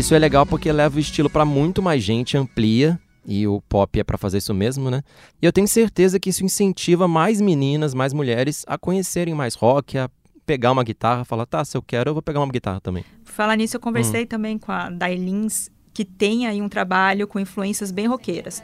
Isso 0.06 0.14
é 0.14 0.20
legal 0.20 0.46
porque 0.46 0.70
leva 0.70 0.98
o 0.98 1.00
estilo 1.00 1.28
para 1.28 1.44
muito 1.44 1.82
mais 1.82 2.00
gente, 2.00 2.36
amplia 2.36 2.96
e 3.26 3.44
o 3.44 3.60
pop 3.60 3.98
é 3.98 4.04
para 4.04 4.16
fazer 4.16 4.38
isso 4.38 4.54
mesmo, 4.54 4.88
né? 4.88 5.02
E 5.42 5.44
eu 5.44 5.52
tenho 5.52 5.66
certeza 5.66 6.20
que 6.20 6.30
isso 6.30 6.44
incentiva 6.44 7.08
mais 7.08 7.40
meninas, 7.40 7.92
mais 7.92 8.12
mulheres 8.12 8.64
a 8.68 8.78
conhecerem 8.78 9.34
mais 9.34 9.56
rock, 9.56 9.98
a 9.98 10.08
pegar 10.46 10.70
uma 10.70 10.84
guitarra, 10.84 11.24
falar, 11.24 11.44
tá, 11.44 11.64
se 11.64 11.76
eu 11.76 11.82
quero, 11.82 12.10
eu 12.10 12.14
vou 12.14 12.22
pegar 12.22 12.38
uma 12.38 12.52
guitarra 12.52 12.80
também. 12.80 13.04
Falar 13.24 13.56
nisso, 13.56 13.74
eu 13.74 13.80
conversei 13.80 14.24
também 14.26 14.56
com 14.56 14.70
a 14.70 14.90
Dailins, 14.90 15.70
que 15.92 16.04
tem 16.04 16.46
aí 16.46 16.62
um 16.62 16.68
trabalho 16.68 17.26
com 17.26 17.40
influências 17.40 17.90
bem 17.90 18.06
roqueiras. 18.06 18.62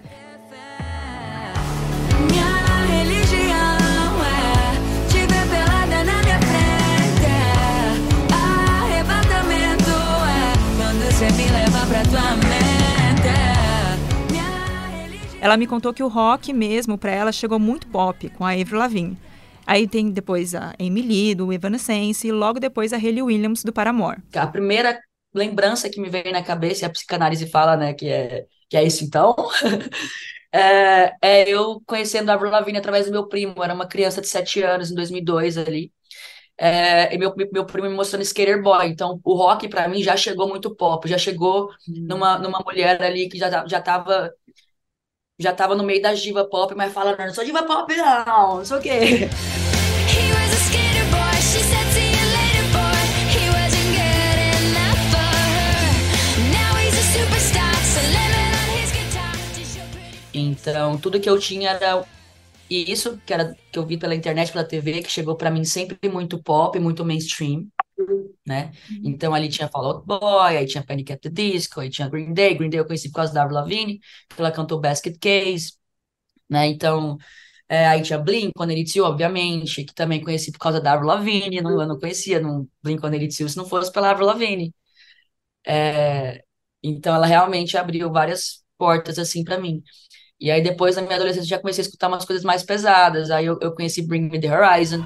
Minha 2.30 2.51
pra 11.92 12.02
tua 12.04 12.36
mente. 12.36 12.62
Ela 15.42 15.56
me 15.58 15.66
contou 15.66 15.92
que 15.92 16.02
o 16.02 16.08
rock 16.08 16.52
mesmo 16.52 16.96
para 16.96 17.10
ela 17.10 17.32
chegou 17.32 17.58
muito 17.58 17.86
pop 17.88 18.30
com 18.30 18.44
a 18.44 18.52
Avril 18.52 18.78
Lavigne. 18.78 19.18
Aí 19.66 19.86
tem 19.86 20.10
depois 20.10 20.54
a 20.54 20.72
Emily 20.78 21.34
do 21.34 21.52
Evanescence, 21.52 22.26
e 22.26 22.32
logo 22.32 22.58
depois 22.58 22.92
a 22.92 22.96
Hayley 22.96 23.22
Williams, 23.22 23.62
do 23.62 23.72
Paramore. 23.72 24.22
A 24.34 24.46
primeira 24.46 24.98
lembrança 25.34 25.90
que 25.90 26.00
me 26.00 26.08
vem 26.08 26.32
na 26.32 26.42
cabeça, 26.42 26.84
e 26.84 26.86
a 26.86 26.90
psicanálise 26.90 27.46
fala, 27.48 27.76
né, 27.76 27.92
que 27.92 28.08
é, 28.08 28.46
que 28.68 28.76
é 28.76 28.84
isso 28.84 29.04
então, 29.04 29.34
é, 30.52 31.12
é, 31.20 31.48
eu 31.48 31.80
conhecendo 31.86 32.30
a 32.30 32.34
Avril 32.34 32.50
Lavigne 32.50 32.78
através 32.78 33.06
do 33.06 33.12
meu 33.12 33.28
primo, 33.28 33.62
era 33.62 33.74
uma 33.74 33.86
criança 33.86 34.20
de 34.20 34.28
7 34.28 34.62
anos, 34.62 34.90
em 34.90 34.94
2002 34.94 35.58
ali, 35.58 35.92
é, 36.64 37.12
e 37.12 37.18
meu, 37.18 37.34
meu 37.52 37.66
primo 37.66 37.88
me 37.88 37.94
mostrando 37.96 38.22
Skater 38.22 38.62
Boy, 38.62 38.86
então 38.86 39.20
o 39.24 39.34
rock 39.34 39.68
para 39.68 39.88
mim 39.88 40.00
já 40.00 40.16
chegou 40.16 40.48
muito 40.48 40.72
pop, 40.72 41.08
já 41.08 41.18
chegou 41.18 41.70
numa, 41.88 42.38
numa 42.38 42.60
mulher 42.64 43.02
ali 43.02 43.28
que 43.28 43.36
já, 43.36 43.66
já 43.66 43.80
tava 43.80 44.32
já 45.40 45.52
tava 45.52 45.74
no 45.74 45.82
meio 45.82 46.00
da 46.00 46.14
diva 46.14 46.48
pop, 46.48 46.72
mas 46.76 46.92
falando, 46.92 47.18
não 47.18 47.34
sou 47.34 47.44
diva 47.44 47.64
pop 47.64 47.92
não, 47.96 48.58
não 48.58 48.64
sei 48.64 48.76
o 48.76 48.80
quê. 48.80 49.28
Então, 60.32 60.96
tudo 60.96 61.20
que 61.20 61.28
eu 61.28 61.38
tinha 61.40 61.70
era 61.70 62.04
isso, 62.74 63.18
que 63.26 63.32
era 63.32 63.54
que 63.72 63.78
eu 63.78 63.86
vi 63.86 63.98
pela 63.98 64.14
internet, 64.14 64.52
pela 64.52 64.64
TV, 64.64 65.02
que 65.02 65.10
chegou 65.10 65.36
pra 65.36 65.50
mim 65.50 65.64
sempre 65.64 65.98
muito 66.08 66.42
pop, 66.42 66.78
muito 66.78 67.04
mainstream, 67.04 67.66
né? 68.46 68.72
Então 69.04 69.34
ali 69.34 69.48
tinha 69.48 69.68
Fall 69.68 69.84
Out 69.86 70.06
Boy, 70.06 70.56
aí 70.56 70.66
tinha 70.66 70.84
Panic! 70.84 71.12
at 71.12 71.20
the 71.20 71.30
Disco, 71.30 71.80
aí 71.80 71.90
tinha 71.90 72.08
Green 72.08 72.32
Day. 72.34 72.54
Green 72.54 72.70
Day 72.70 72.80
eu 72.80 72.86
conheci 72.86 73.10
por 73.10 73.16
causa 73.16 73.32
da 73.34 73.42
Avril 73.42 73.56
Lavigne, 73.60 74.00
que 74.28 74.40
ela 74.40 74.52
cantou 74.52 74.80
Basket 74.80 75.18
Case, 75.18 75.74
né? 76.48 76.66
Então, 76.68 77.18
é, 77.68 77.86
aí 77.88 78.02
tinha 78.02 78.18
Blink-182, 78.18 79.02
obviamente, 79.04 79.84
que 79.84 79.94
também 79.94 80.22
conheci 80.22 80.52
por 80.52 80.58
causa 80.60 80.80
da 80.80 80.92
Avril 80.94 81.08
Lavigne, 81.08 81.60
não, 81.62 81.80
eu 81.80 81.86
não 81.88 81.98
conhecia 81.98 82.40
não, 82.40 82.68
Blink-182 82.82 83.52
se 83.52 83.56
não 83.58 83.66
fosse 83.66 83.92
pela 83.92 84.10
Avril 84.10 84.26
Lavigne. 84.28 84.74
É, 85.66 86.44
então 86.82 87.14
ela 87.14 87.26
realmente 87.26 87.76
abriu 87.76 88.10
várias 88.12 88.64
portas 88.78 89.18
assim 89.18 89.44
pra 89.44 89.58
mim. 89.58 89.82
E 90.40 90.50
aí 90.50 90.62
depois 90.62 90.96
na 90.96 91.02
minha 91.02 91.16
adolescência 91.16 91.48
já 91.48 91.58
comecei 91.58 91.82
a 91.82 91.86
escutar 91.86 92.08
umas 92.08 92.24
coisas 92.24 92.44
mais 92.44 92.62
pesadas. 92.62 93.30
Aí 93.30 93.46
eu, 93.46 93.58
eu 93.60 93.72
conheci 93.74 94.02
Bring 94.02 94.28
Me 94.28 94.40
the 94.40 94.48
Horizon. 94.50 95.04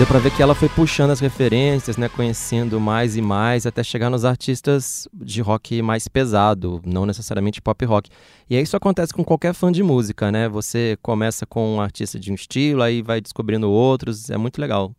Deu 0.00 0.06
pra 0.06 0.18
ver 0.18 0.34
que 0.34 0.42
ela 0.42 0.54
foi 0.54 0.66
puxando 0.70 1.10
as 1.10 1.20
referências, 1.20 1.98
né, 1.98 2.08
conhecendo 2.08 2.80
mais 2.80 3.16
e 3.16 3.20
mais, 3.20 3.66
até 3.66 3.84
chegar 3.84 4.08
nos 4.08 4.24
artistas 4.24 5.06
de 5.12 5.42
rock 5.42 5.82
mais 5.82 6.08
pesado, 6.08 6.80
não 6.86 7.04
necessariamente 7.04 7.60
pop 7.60 7.84
rock. 7.84 8.08
E 8.48 8.58
isso 8.58 8.74
acontece 8.74 9.12
com 9.12 9.22
qualquer 9.22 9.52
fã 9.52 9.70
de 9.70 9.82
música, 9.82 10.32
né? 10.32 10.48
Você 10.48 10.96
começa 11.02 11.44
com 11.44 11.76
um 11.76 11.82
artista 11.82 12.18
de 12.18 12.32
um 12.32 12.34
estilo, 12.34 12.82
aí 12.82 13.02
vai 13.02 13.20
descobrindo 13.20 13.70
outros, 13.70 14.30
é 14.30 14.38
muito 14.38 14.58
legal. 14.58 14.90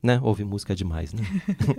Né? 0.00 0.20
Ouvir 0.22 0.44
música 0.44 0.74
é 0.74 0.76
demais, 0.76 1.12
né? 1.12 1.24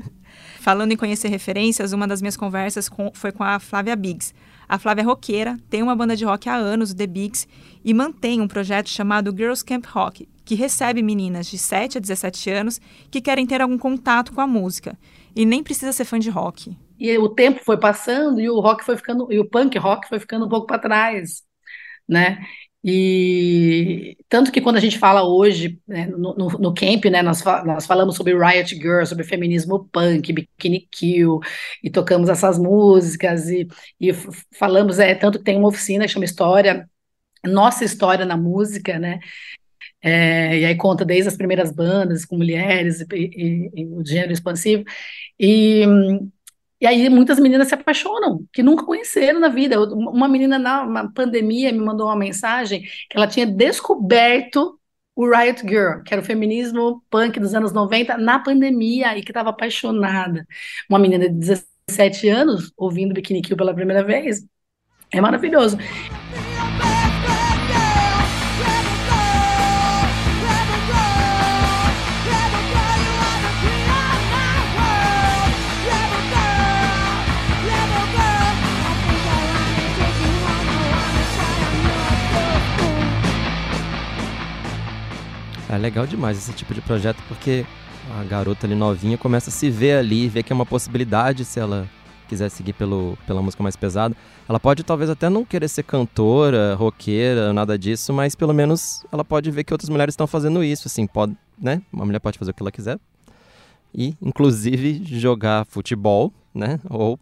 Falando 0.60 0.92
em 0.92 0.98
conhecer 0.98 1.30
referências, 1.30 1.94
uma 1.94 2.06
das 2.06 2.22
minhas 2.22 2.36
conversas 2.36 2.90
com- 2.90 3.12
foi 3.14 3.32
com 3.32 3.46
a 3.46 3.60
Flávia 3.60 3.96
Biggs. 3.96 4.34
A 4.68 4.78
Flávia 4.78 5.04
é 5.04 5.06
roqueira, 5.06 5.58
tem 5.70 5.82
uma 5.82 5.96
banda 5.96 6.18
de 6.18 6.26
rock 6.26 6.50
há 6.50 6.58
anos, 6.58 6.94
The 6.94 7.08
Biggs, 7.08 7.48
e 7.86 7.94
mantém 7.94 8.42
um 8.42 8.48
projeto 8.48 8.90
chamado 8.90 9.34
Girls 9.34 9.64
Camp 9.64 9.86
Rock, 9.86 10.28
que 10.48 10.56
recebe 10.56 11.04
meninas 11.04 11.46
de 11.48 11.58
7 11.58 11.98
a 11.98 12.02
17 12.02 12.50
anos 12.50 12.80
que 13.12 13.20
querem 13.20 13.46
ter 13.46 13.62
algum 13.62 13.78
contato 13.78 14.32
com 14.32 14.40
a 14.40 14.48
música. 14.48 14.98
E 15.36 15.46
nem 15.46 15.62
precisa 15.62 15.92
ser 15.92 16.06
fã 16.06 16.18
de 16.18 16.30
rock. 16.30 16.74
E 16.98 17.18
o 17.18 17.28
tempo 17.28 17.60
foi 17.66 17.78
passando 17.78 18.40
e 18.40 18.50
o 18.50 18.62
rock 18.62 18.86
foi 18.86 18.96
ficando, 18.96 19.32
e 19.32 19.38
o 19.40 19.46
punk 19.46 19.78
rock 19.78 20.08
foi 20.08 20.20
ficando 20.20 20.46
um 20.46 20.50
pouco 20.50 20.66
para 20.66 20.80
trás, 20.80 21.44
né? 22.08 22.40
E 22.82 24.16
tanto 24.30 24.50
que 24.50 24.62
quando 24.62 24.78
a 24.78 24.80
gente 24.80 24.98
fala 24.98 25.28
hoje, 25.28 25.78
né, 25.86 26.08
no, 26.08 26.34
no, 26.34 26.48
no 26.48 26.74
camp, 26.74 27.04
né, 27.06 27.22
nós, 27.22 27.44
nós 27.44 27.86
falamos 27.86 28.16
sobre 28.16 28.34
Riot 28.34 28.74
Girl, 28.76 29.04
sobre 29.04 29.26
feminismo 29.26 29.90
punk, 29.92 30.32
Bikini 30.32 30.88
Kill, 30.90 31.42
e 31.84 31.90
tocamos 31.90 32.30
essas 32.30 32.58
músicas, 32.58 33.50
e, 33.50 33.68
e 34.00 34.14
falamos, 34.58 35.00
é, 35.00 35.14
tanto 35.14 35.40
que 35.40 35.44
tem 35.44 35.58
uma 35.58 35.68
oficina 35.68 36.06
que 36.06 36.12
chama 36.14 36.24
História, 36.24 36.90
Nossa 37.44 37.84
História 37.84 38.26
na 38.26 38.38
Música, 38.38 38.98
né? 38.98 39.20
É, 40.02 40.60
e 40.60 40.66
aí 40.66 40.76
conta 40.76 41.04
desde 41.04 41.28
as 41.30 41.36
primeiras 41.38 41.72
bandas 41.72 42.24
com 42.26 42.38
mulheres 42.38 43.02
e, 43.02 43.06
e- 43.16 43.72
e 43.82 43.86
o 43.88 44.06
gênero 44.06 44.32
expansivo. 44.32 44.84
E, 45.40 45.84
e 46.80 46.86
aí 46.86 47.10
muitas 47.10 47.40
meninas 47.40 47.68
se 47.68 47.74
apaixonam, 47.74 48.46
que 48.54 48.62
nunca 48.62 48.86
conheceram 48.86 49.40
na 49.40 49.50
vida. 49.50 49.82
Uma 49.82 50.28
menina 50.28 50.60
na 50.60 51.10
pandemia 51.10 51.72
me 51.72 51.80
mandou 51.80 52.08
uma 52.08 52.16
mensagem 52.16 52.82
que 53.10 53.18
ela 53.18 53.28
tinha 53.28 53.46
descoberto 53.48 54.80
o 55.16 55.28
Riot 55.28 55.62
Girl, 55.68 56.04
que 56.06 56.14
era 56.14 56.22
o 56.22 56.26
feminismo 56.26 57.04
punk 57.10 57.40
dos 57.40 57.56
anos 57.56 57.74
90, 57.74 58.18
na 58.20 58.38
pandemia, 58.38 59.18
e 59.18 59.24
que 59.24 59.32
estava 59.32 59.50
apaixonada. 59.50 60.46
Uma 60.88 61.00
menina 61.00 61.28
de 61.28 61.58
17 61.90 62.30
anos 62.30 62.72
ouvindo 62.78 63.16
Bikini 63.16 63.42
Kill 63.42 63.58
pela 63.58 63.74
primeira 63.74 64.04
vez. 64.04 64.46
É 65.12 65.20
maravilhoso. 65.20 65.78
É 85.70 85.78
legal 85.78 86.08
demais 86.08 86.38
esse 86.38 86.54
tipo 86.54 86.74
de 86.74 86.82
projeto 86.82 87.22
porque 87.28 87.66
a 88.18 88.24
garota 88.24 88.66
ali 88.66 88.76
novinha 88.76 89.18
começa 89.18 89.50
a 89.50 89.54
se 89.54 89.70
ver 89.70 89.98
ali, 89.98 90.30
ver 90.30 90.44
que 90.44 90.54
é 90.54 90.56
uma 90.56 90.66
possibilidade 90.66 91.44
se 91.44 91.60
ela 91.60 91.88
quiser 92.28 92.50
seguir 92.50 92.74
pelo, 92.74 93.18
pela 93.26 93.42
música 93.42 93.64
mais 93.64 93.76
pesada. 93.76 94.16
Ela 94.48 94.60
pode 94.60 94.84
talvez 94.84 95.10
até 95.10 95.30
não 95.30 95.44
querer 95.44 95.68
ser 95.68 95.84
cantora, 95.84 96.76
roqueira, 96.76 97.52
nada 97.54 97.78
disso, 97.78 98.14
mas 98.14 98.36
pelo 98.36 98.54
menos 98.54 99.06
ela 99.12 99.26
pode 99.26 99.50
ver 99.52 99.64
que 99.64 99.74
outras 99.74 99.90
mulheres 99.90 100.14
estão 100.14 100.28
fazendo 100.28 100.64
isso, 100.64 100.88
assim, 100.88 101.08
pode, 101.08 101.36
né? 101.58 101.82
Uma 101.92 102.06
mulher 102.06 102.20
pode 102.20 102.38
fazer 102.38 102.52
o 102.52 102.54
que 102.54 102.64
ela 102.64 102.72
quiser. 102.72 103.00
E, 103.94 104.16
inclusive, 104.22 105.02
jogar 105.06 105.66
futebol, 105.66 106.32
né? 106.54 106.80
Ou 106.90 107.20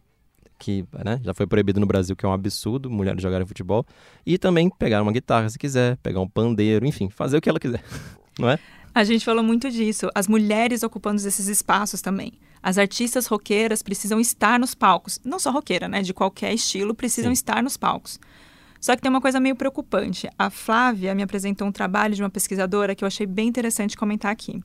que 0.57 0.85
né, 1.03 1.19
já 1.23 1.33
foi 1.33 1.45
proibido 1.45 1.79
no 1.79 1.85
Brasil, 1.85 2.15
que 2.15 2.25
é 2.25 2.29
um 2.29 2.33
absurdo, 2.33 2.89
mulheres 2.89 3.21
jogarem 3.21 3.45
futebol. 3.45 3.85
E 4.25 4.37
também 4.37 4.69
pegar 4.69 5.01
uma 5.01 5.11
guitarra 5.11 5.49
se 5.49 5.59
quiser, 5.59 5.97
pegar 5.97 6.21
um 6.21 6.27
pandeiro, 6.27 6.85
enfim, 6.85 7.09
fazer 7.09 7.37
o 7.37 7.41
que 7.41 7.49
ela 7.49 7.59
quiser, 7.59 7.83
não 8.39 8.49
é? 8.49 8.59
A 8.93 9.03
gente 9.03 9.25
falou 9.25 9.43
muito 9.43 9.69
disso, 9.69 10.09
as 10.15 10.27
mulheres 10.27 10.83
ocupando 10.83 11.25
esses 11.27 11.47
espaços 11.47 12.01
também. 12.01 12.31
As 12.63 12.77
artistas 12.77 13.27
roqueiras 13.27 13.83
precisam 13.83 14.19
estar 14.19 14.59
nos 14.59 14.73
palcos. 14.73 15.19
Não 15.23 15.37
só 15.37 15.51
roqueira, 15.51 15.87
né? 15.87 16.01
De 16.01 16.13
qualquer 16.13 16.53
estilo, 16.53 16.95
precisam 16.95 17.29
Sim. 17.29 17.33
estar 17.33 17.61
nos 17.61 17.77
palcos. 17.77 18.19
Só 18.79 18.95
que 18.95 19.01
tem 19.01 19.09
uma 19.09 19.21
coisa 19.21 19.39
meio 19.39 19.55
preocupante. 19.55 20.29
A 20.37 20.49
Flávia 20.49 21.13
me 21.13 21.23
apresentou 21.23 21.67
um 21.67 21.71
trabalho 21.71 22.15
de 22.15 22.23
uma 22.23 22.29
pesquisadora 22.29 22.95
que 22.95 23.03
eu 23.03 23.07
achei 23.07 23.25
bem 23.25 23.47
interessante 23.47 23.97
comentar 23.97 24.31
aqui. 24.31 24.63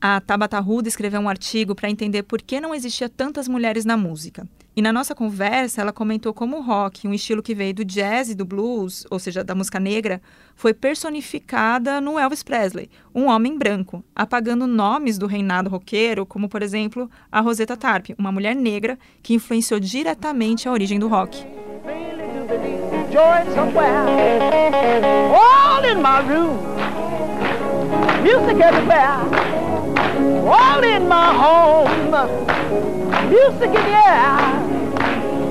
A 0.00 0.20
Tabata 0.20 0.60
Ruda 0.60 0.88
escreveu 0.88 1.20
um 1.20 1.28
artigo 1.28 1.74
para 1.74 1.88
entender 1.88 2.22
por 2.22 2.42
que 2.42 2.60
não 2.60 2.74
existia 2.74 3.08
tantas 3.08 3.48
mulheres 3.48 3.84
na 3.84 3.96
música. 3.96 4.46
E 4.76 4.82
na 4.82 4.92
nossa 4.92 5.14
conversa, 5.14 5.80
ela 5.80 5.92
comentou 5.92 6.34
como 6.34 6.58
o 6.58 6.60
rock, 6.60 7.08
um 7.08 7.14
estilo 7.14 7.42
que 7.42 7.54
veio 7.54 7.72
do 7.72 7.82
jazz 7.82 8.28
e 8.28 8.34
do 8.34 8.44
blues, 8.44 9.06
ou 9.10 9.18
seja, 9.18 9.42
da 9.42 9.54
música 9.54 9.80
negra, 9.80 10.20
foi 10.54 10.74
personificada 10.74 11.98
no 11.98 12.18
Elvis 12.18 12.42
Presley, 12.42 12.90
um 13.14 13.28
homem 13.28 13.56
branco, 13.56 14.04
apagando 14.14 14.66
nomes 14.66 15.16
do 15.16 15.26
reinado 15.26 15.70
roqueiro, 15.70 16.26
como 16.26 16.46
por 16.46 16.62
exemplo 16.62 17.10
a 17.32 17.40
Rosetta 17.40 17.74
Tarp, 17.74 18.10
uma 18.18 18.30
mulher 18.30 18.54
negra 18.54 18.98
que 19.22 19.32
influenciou 19.32 19.80
diretamente 19.80 20.68
a 20.68 20.72
origem 20.72 20.98
do 20.98 21.08
rock. 21.08 21.42
music 28.26 28.60
everywhere. 28.60 29.55
All 30.30 30.82
in 30.84 31.08
my 31.08 31.32
home, 31.34 32.10
music 33.30 33.68
in 33.68 33.72
the 33.72 33.96
air. 34.08 34.74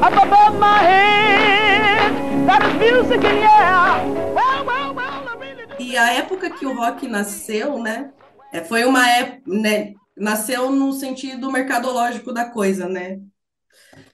Up 0.03 0.13
above 0.13 0.59
my 0.59 0.79
head, 0.79 2.47
that 2.47 2.61
is 2.65 2.73
music 2.79 3.23
in 3.23 3.39
the 3.39 3.49
air. 3.49 4.15
E 5.79 5.97
a 5.97 6.13
época 6.13 6.49
que 6.49 6.65
o 6.65 6.75
rock 6.75 7.07
nasceu, 7.07 7.79
né? 7.81 8.11
é, 8.51 8.63
Foi 8.63 8.85
uma 8.85 9.07
época, 9.09 9.41
né? 9.47 9.93
Nasceu 10.17 10.71
no 10.71 10.93
sentido 10.93 11.51
mercadológico 11.51 12.33
da 12.33 12.49
coisa, 12.49 12.87
né? 12.87 13.19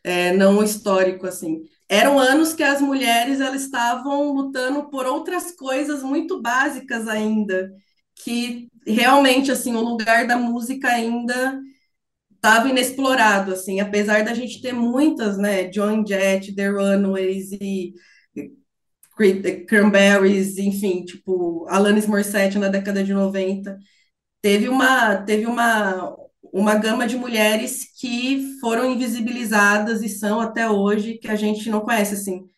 É, 0.03 0.34
não 0.34 0.63
histórico, 0.63 1.27
assim. 1.27 1.62
eram 1.88 2.18
anos 2.18 2.53
que 2.53 2.63
as 2.63 2.82
mulheres 2.82 3.41
elas 3.41 3.63
estavam 3.63 4.32
lutando 4.34 4.89
por 4.89 5.06
outras 5.06 5.51
coisas 5.51 6.01
muito 6.01 6.41
básicas 6.41 7.08
ainda, 7.08 7.70
que 8.24 8.68
realmente 8.88 9.51
assim 9.51 9.75
o 9.75 9.82
lugar 9.82 10.28
da 10.28 10.38
música 10.38 10.90
ainda 10.90 11.60
estava 12.36 12.70
inexplorado, 12.70 13.54
assim, 13.54 13.80
apesar 13.82 14.24
da 14.25 14.34
gente 14.34 14.62
ter 14.62 14.74
muitas, 14.74 15.38
né, 15.38 15.72
Joan 15.74 16.06
Jett, 16.06 16.56
The 16.56 16.70
Runaways 16.70 17.51
e 17.54 17.94
Cre- 19.16 19.66
Cranberries, 19.66 20.58
enfim, 20.58 21.04
tipo, 21.06 21.66
Alanis 21.70 22.08
Morissette 22.08 22.58
na 22.58 22.70
década 22.70 23.04
de 23.04 23.13
90, 23.13 23.78
teve 24.42 24.70
uma, 24.70 25.18
teve 25.24 25.46
uma, 25.48 26.16
uma 26.54 26.75
gama 26.75 27.08
de 27.08 27.18
mulheres 27.18 27.86
que 28.00 28.58
foram 28.62 28.92
invisibilizadas 28.92 30.04
e 30.04 30.10
são 30.10 30.42
até 30.42 30.70
hoje 30.70 31.16
que 31.20 31.30
a 31.30 31.36
gente 31.36 31.70
não 31.70 31.82
conhece, 31.82 32.16
assim. 32.16 32.50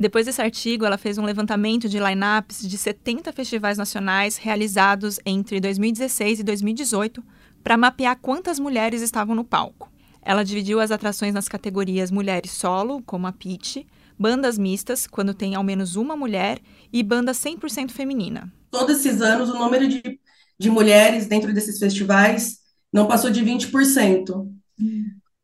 Depois 0.00 0.24
desse 0.24 0.40
artigo, 0.40 0.86
ela 0.86 0.96
fez 0.96 1.18
um 1.18 1.24
levantamento 1.26 1.86
de 1.86 1.98
lineups 1.98 2.66
de 2.66 2.78
70 2.78 3.34
festivais 3.34 3.76
nacionais 3.76 4.38
realizados 4.38 5.20
entre 5.26 5.60
2016 5.60 6.40
e 6.40 6.42
2018 6.42 7.22
para 7.62 7.76
mapear 7.76 8.18
quantas 8.18 8.58
mulheres 8.58 9.02
estavam 9.02 9.34
no 9.34 9.44
palco. 9.44 9.92
Ela 10.22 10.42
dividiu 10.42 10.80
as 10.80 10.90
atrações 10.90 11.34
nas 11.34 11.48
categorias 11.48 12.10
mulheres 12.10 12.52
solo, 12.52 13.02
como 13.02 13.26
a 13.26 13.32
Pitty, 13.32 13.86
bandas 14.18 14.56
mistas, 14.56 15.06
quando 15.06 15.34
tem 15.34 15.54
ao 15.54 15.62
menos 15.62 15.96
uma 15.96 16.16
mulher, 16.16 16.60
e 16.90 17.02
banda 17.02 17.32
100% 17.32 17.90
feminina. 17.90 18.50
Todos 18.70 19.00
esses 19.00 19.20
anos, 19.20 19.50
o 19.50 19.58
número 19.58 19.86
de, 19.86 20.18
de 20.58 20.70
mulheres 20.70 21.26
dentro 21.26 21.52
desses 21.52 21.78
festivais 21.78 22.60
não 22.90 23.06
passou 23.06 23.30
de 23.30 23.44
20%, 23.44 24.48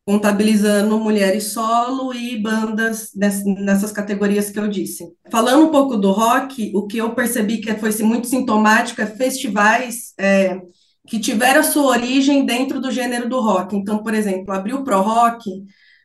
contabilizando 0.07 0.97
mulheres 0.97 1.51
solo 1.51 2.13
e 2.13 2.41
bandas 2.41 3.11
ness- 3.13 3.43
nessas 3.43 3.91
categorias 3.91 4.49
que 4.49 4.57
eu 4.57 4.69
disse. 4.69 5.05
Falando 5.29 5.65
um 5.65 5.69
pouco 5.71 5.97
do 5.97 6.11
rock, 6.11 6.71
o 6.73 6.87
que 6.87 6.97
eu 6.97 7.13
percebi 7.13 7.57
que 7.57 7.73
foi 7.75 7.91
muito 8.03 8.25
sintomático 8.27 9.01
é 9.01 9.05
festivais 9.05 10.13
é, 10.17 10.61
que 11.05 11.19
tiveram 11.19 11.59
a 11.59 11.63
sua 11.63 11.87
origem 11.87 12.45
dentro 12.45 12.79
do 12.79 12.89
gênero 12.89 13.27
do 13.27 13.41
rock. 13.41 13.75
Então, 13.75 14.01
por 14.01 14.13
exemplo, 14.13 14.53
abriu 14.53 14.81
Pro 14.81 15.01
Rock, 15.01 15.49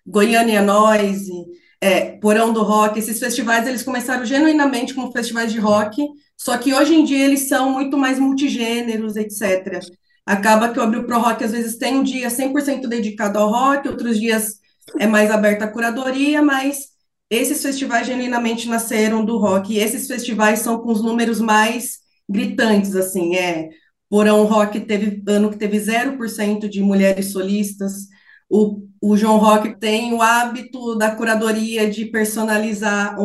Goiânia 0.05 0.63
Noise, 0.63 1.33
é, 1.81 2.17
Porão 2.19 2.53
do 2.53 2.63
Rock, 2.65 2.99
esses 2.99 3.21
festivais 3.21 3.69
eles 3.69 3.85
começaram 3.85 4.25
genuinamente 4.25 4.95
como 4.95 5.13
festivais 5.13 5.53
de 5.53 5.61
rock, 5.61 6.03
só 6.37 6.59
que 6.59 6.75
hoje 6.75 6.95
em 6.95 7.05
dia 7.05 7.25
eles 7.25 7.49
são 7.49 7.71
muito 7.71 7.97
mais 7.97 8.19
multigêneros, 8.19 9.17
etc. 9.17 9.79
Acaba 10.27 10.69
que 10.73 10.79
o 10.79 10.83
Abril 10.83 11.05
Pro 11.05 11.21
Rock 11.21 11.43
às 11.45 11.53
vezes 11.53 11.77
tem 11.77 11.97
um 11.97 12.03
dia 12.03 12.29
100% 12.29 12.87
dedicado 12.87 13.39
ao 13.39 13.51
rock, 13.51 13.89
outros 13.89 14.19
dias 14.19 14.61
é 14.99 15.07
mais 15.07 15.31
aberto 15.31 15.63
à 15.63 15.69
curadoria, 15.69 16.43
mas 16.43 16.93
esses 17.29 17.63
festivais 17.63 18.07
genuinamente 18.07 18.69
nasceram 18.69 19.25
do 19.25 19.39
rock, 19.39 19.73
e 19.73 19.79
esses 19.79 20.07
festivais 20.07 20.61
são 20.61 20.79
com 20.79 20.93
os 20.93 21.03
números 21.03 21.41
mais 21.41 21.99
gritantes, 22.29 22.95
assim, 22.95 23.37
é. 23.37 23.71
Porão 24.09 24.45
Rock 24.45 24.79
teve 24.81 25.23
ano 25.27 25.51
que 25.51 25.57
teve 25.57 25.79
0% 25.79 26.69
de 26.69 26.83
mulheres 26.83 27.33
solistas, 27.33 28.09
o, 28.51 28.87
o 29.01 29.17
João 29.17 29.39
Rock 29.39 29.79
tem 29.79 30.13
o 30.13 30.21
hábito 30.21 30.95
da 30.99 31.17
curadoria 31.17 31.91
de 31.91 32.05
personalizar, 32.05 33.17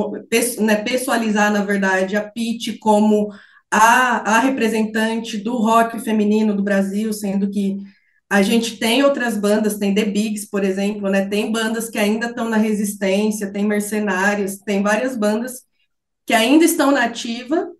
né, 0.59 0.75
pessoalizar, 0.77 1.51
na 1.51 1.65
verdade, 1.65 2.15
a 2.15 2.21
Pitty 2.21 2.77
como 2.79 3.29
a, 3.71 4.37
a 4.37 4.39
representante 4.39 5.37
do 5.37 5.57
rock 5.57 5.99
feminino 5.99 6.55
do 6.55 6.63
Brasil, 6.63 7.11
sendo 7.13 7.49
que 7.49 7.77
a 8.29 8.41
gente 8.41 8.77
tem 8.77 9.03
outras 9.03 9.37
bandas, 9.37 9.77
tem 9.77 9.93
The 9.93 10.05
Bigs, 10.05 10.49
por 10.49 10.63
exemplo, 10.63 11.09
né? 11.09 11.27
Tem 11.27 11.51
bandas 11.51 11.89
que 11.89 11.97
ainda 11.97 12.27
estão 12.27 12.49
na 12.49 12.57
resistência, 12.57 13.51
tem 13.51 13.65
Mercenários, 13.65 14.57
tem 14.57 14.83
várias 14.83 15.17
bandas 15.17 15.63
que 16.25 16.33
ainda 16.33 16.65
estão 16.65 16.91
na 16.91 17.05
ativa 17.05 17.71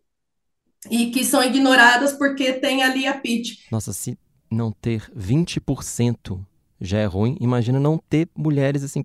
e 0.89 1.11
que 1.11 1.25
são 1.25 1.43
ignoradas 1.43 2.13
porque 2.13 2.53
tem 2.53 2.81
ali 2.81 3.05
a 3.05 3.17
Pitty. 3.17 3.65
Nossa, 3.69 3.91
se 3.91 4.17
não 4.49 4.71
ter 4.71 5.11
20% 5.13 6.39
já 6.79 6.99
é 6.99 7.05
ruim, 7.05 7.37
imagina 7.41 7.79
não 7.79 7.97
ter 7.97 8.29
mulheres 8.35 8.83
assim 8.83 9.03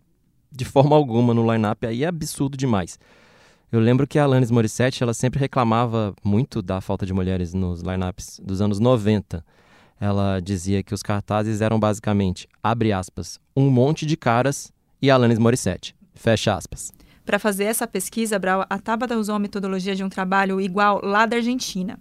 de 0.50 0.64
forma 0.64 0.94
alguma 0.94 1.32
no 1.32 1.50
line-up, 1.50 1.84
aí 1.86 2.04
é 2.04 2.06
absurdo 2.06 2.56
demais. 2.56 2.98
Eu 3.72 3.80
lembro 3.80 4.06
que 4.06 4.18
a 4.18 4.24
Alanis 4.24 4.50
Morissette, 4.50 5.02
ela 5.02 5.14
sempre 5.14 5.40
reclamava 5.40 6.14
muito 6.22 6.61
da 6.61 6.78
falta 6.82 7.06
de 7.06 7.14
mulheres 7.14 7.54
nos 7.54 7.80
lineups 7.80 8.38
dos 8.44 8.61
anos 8.61 8.78
90. 8.78 9.42
Ela 9.98 10.40
dizia 10.40 10.82
que 10.82 10.92
os 10.92 11.02
cartazes 11.02 11.62
eram 11.62 11.80
basicamente, 11.80 12.46
abre 12.62 12.92
aspas, 12.92 13.40
um 13.56 13.70
monte 13.70 14.04
de 14.04 14.14
caras 14.14 14.70
e 15.00 15.11
Alanis 15.11 15.38
Morissette, 15.38 15.96
fecha 16.14 16.54
aspas. 16.54 16.92
Para 17.24 17.38
fazer 17.38 17.64
essa 17.64 17.87
pesquisa, 17.87 18.38
Brau, 18.38 18.66
a 18.68 18.78
Tabata 18.78 19.16
usou 19.16 19.37
a 19.37 19.38
metodologia 19.38 19.94
de 19.94 20.04
um 20.04 20.08
trabalho 20.11 20.61
igual 20.61 21.00
lá 21.02 21.24
da 21.24 21.37
Argentina. 21.37 21.98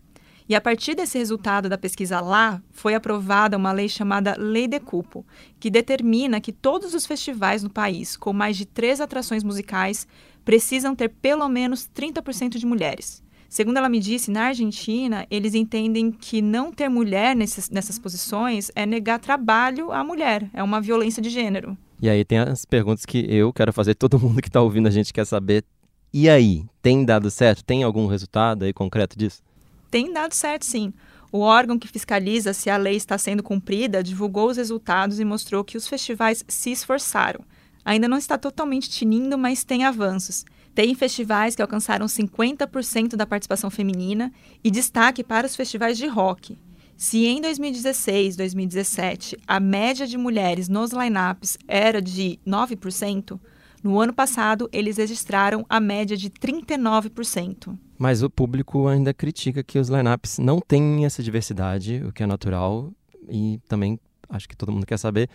E 0.50 0.56
a 0.56 0.60
partir 0.60 0.96
desse 0.96 1.18
resultado 1.18 1.70
da 1.70 1.78
pesquisa 1.78 2.20
lá, 2.20 2.62
foi 2.72 2.94
aprovada 2.94 3.56
uma 3.56 3.72
lei 3.72 3.88
chamada 3.88 4.36
Lei 4.38 4.68
de 4.68 4.82
Cupo, 4.82 5.26
que 5.58 5.70
determina 5.70 6.42
que 6.42 6.52
todos 6.52 6.94
os 6.94 7.06
festivais 7.06 7.64
no 7.64 7.70
país 7.70 8.18
com 8.18 8.34
mais 8.34 8.58
de 8.58 8.66
três 8.66 9.00
atrações 9.00 9.46
musicais 9.46 10.06
precisam 10.44 10.96
ter 10.96 11.10
pelo 11.10 11.48
menos 11.48 11.90
30% 11.94 12.58
de 12.58 12.66
mulheres. 12.66 13.24
Segundo 13.50 13.76
ela 13.76 13.90
me 13.90 14.00
disse, 14.00 14.32
na 14.32 14.44
Argentina, 14.46 15.28
eles 15.30 15.54
entendem 15.54 16.10
que 16.10 16.42
não 16.42 16.72
ter 16.72 16.88
mulher 16.88 17.36
nesses, 17.36 17.70
nessas 17.70 18.00
posições 18.00 18.72
é 18.76 18.86
negar 18.86 19.20
trabalho 19.20 19.92
à 19.92 20.04
mulher, 20.04 20.50
é 20.54 20.64
uma 20.64 20.80
violência 20.80 21.22
de 21.22 21.30
gênero. 21.30 21.78
E 22.02 22.10
aí 22.10 22.24
tem 22.24 22.40
as 22.40 22.64
perguntas 22.64 23.06
que 23.06 23.26
eu 23.30 23.52
quero 23.52 23.74
fazer, 23.74 23.94
todo 23.96 24.18
mundo 24.18 24.42
que 24.42 24.48
está 24.48 24.62
ouvindo 24.62 24.88
a 24.88 24.92
gente 24.92 25.12
quer 25.12 25.26
saber. 25.26 25.66
E 26.14 26.30
aí, 26.30 26.66
tem 26.82 27.04
dado 27.04 27.30
certo? 27.30 27.64
Tem 27.64 27.84
algum 27.84 28.08
resultado 28.08 28.64
aí 28.64 28.72
concreto 28.72 29.18
disso? 29.18 29.42
Tem 29.90 30.12
dado 30.12 30.34
certo, 30.34 30.66
sim. 30.66 30.94
O 31.30 31.40
órgão 31.40 31.78
que 31.78 31.88
fiscaliza 31.88 32.54
se 32.54 32.70
a 32.70 32.78
lei 32.78 32.96
está 32.96 33.18
sendo 33.18 33.44
cumprida 33.44 34.02
divulgou 34.02 34.50
os 34.50 34.58
resultados 34.58 35.20
e 35.20 35.26
mostrou 35.26 35.64
que 35.64 35.78
os 35.78 35.88
festivais 35.88 36.44
se 36.48 36.72
esforçaram. 36.72 37.42
Ainda 37.84 38.08
não 38.08 38.18
está 38.18 38.38
totalmente 38.38 38.90
tinindo, 38.90 39.38
mas 39.38 39.64
tem 39.64 39.84
avanços. 39.84 40.46
Tem 40.74 40.96
festivais 40.96 41.56
que 41.56 41.62
alcançaram 41.62 42.06
50% 42.06 43.16
da 43.16 43.26
participação 43.26 43.70
feminina 43.70 44.32
e 44.64 44.72
destaque 44.72 45.24
para 45.24 45.48
os 45.48 45.56
festivais 45.56 45.98
de 45.98 46.08
rock. 46.08 46.58
Se 46.96 47.26
em 47.26 47.42
2016, 47.42 48.36
2017 48.36 49.38
a 49.48 49.60
média 49.60 50.06
de 50.06 50.18
mulheres 50.18 50.70
nos 50.70 50.92
lineups 50.92 51.58
era 51.68 52.02
de 52.02 52.40
9%, 52.48 53.40
no 53.84 54.00
ano 54.00 54.14
passado 54.14 54.70
eles 54.72 54.98
registraram 54.98 55.66
a 55.68 55.80
média 55.80 56.16
de 56.16 56.30
39%. 56.30 57.76
Mas 57.98 58.22
o 58.22 58.30
público 58.30 58.88
ainda 58.88 59.14
critica 59.14 59.64
que 59.64 59.80
os 59.80 59.90
lineups 59.90 60.38
não 60.38 60.60
têm 60.60 61.04
essa 61.04 61.24
diversidade, 61.24 62.04
o 62.08 62.14
que 62.14 62.22
é 62.22 62.28
natural, 62.28 62.92
e 63.28 63.60
também 63.68 64.00
acho 64.30 64.48
que 64.48 64.56
todo 64.56 64.72
mundo 64.72 64.86
quer 64.86 64.98
saber. 64.98 65.28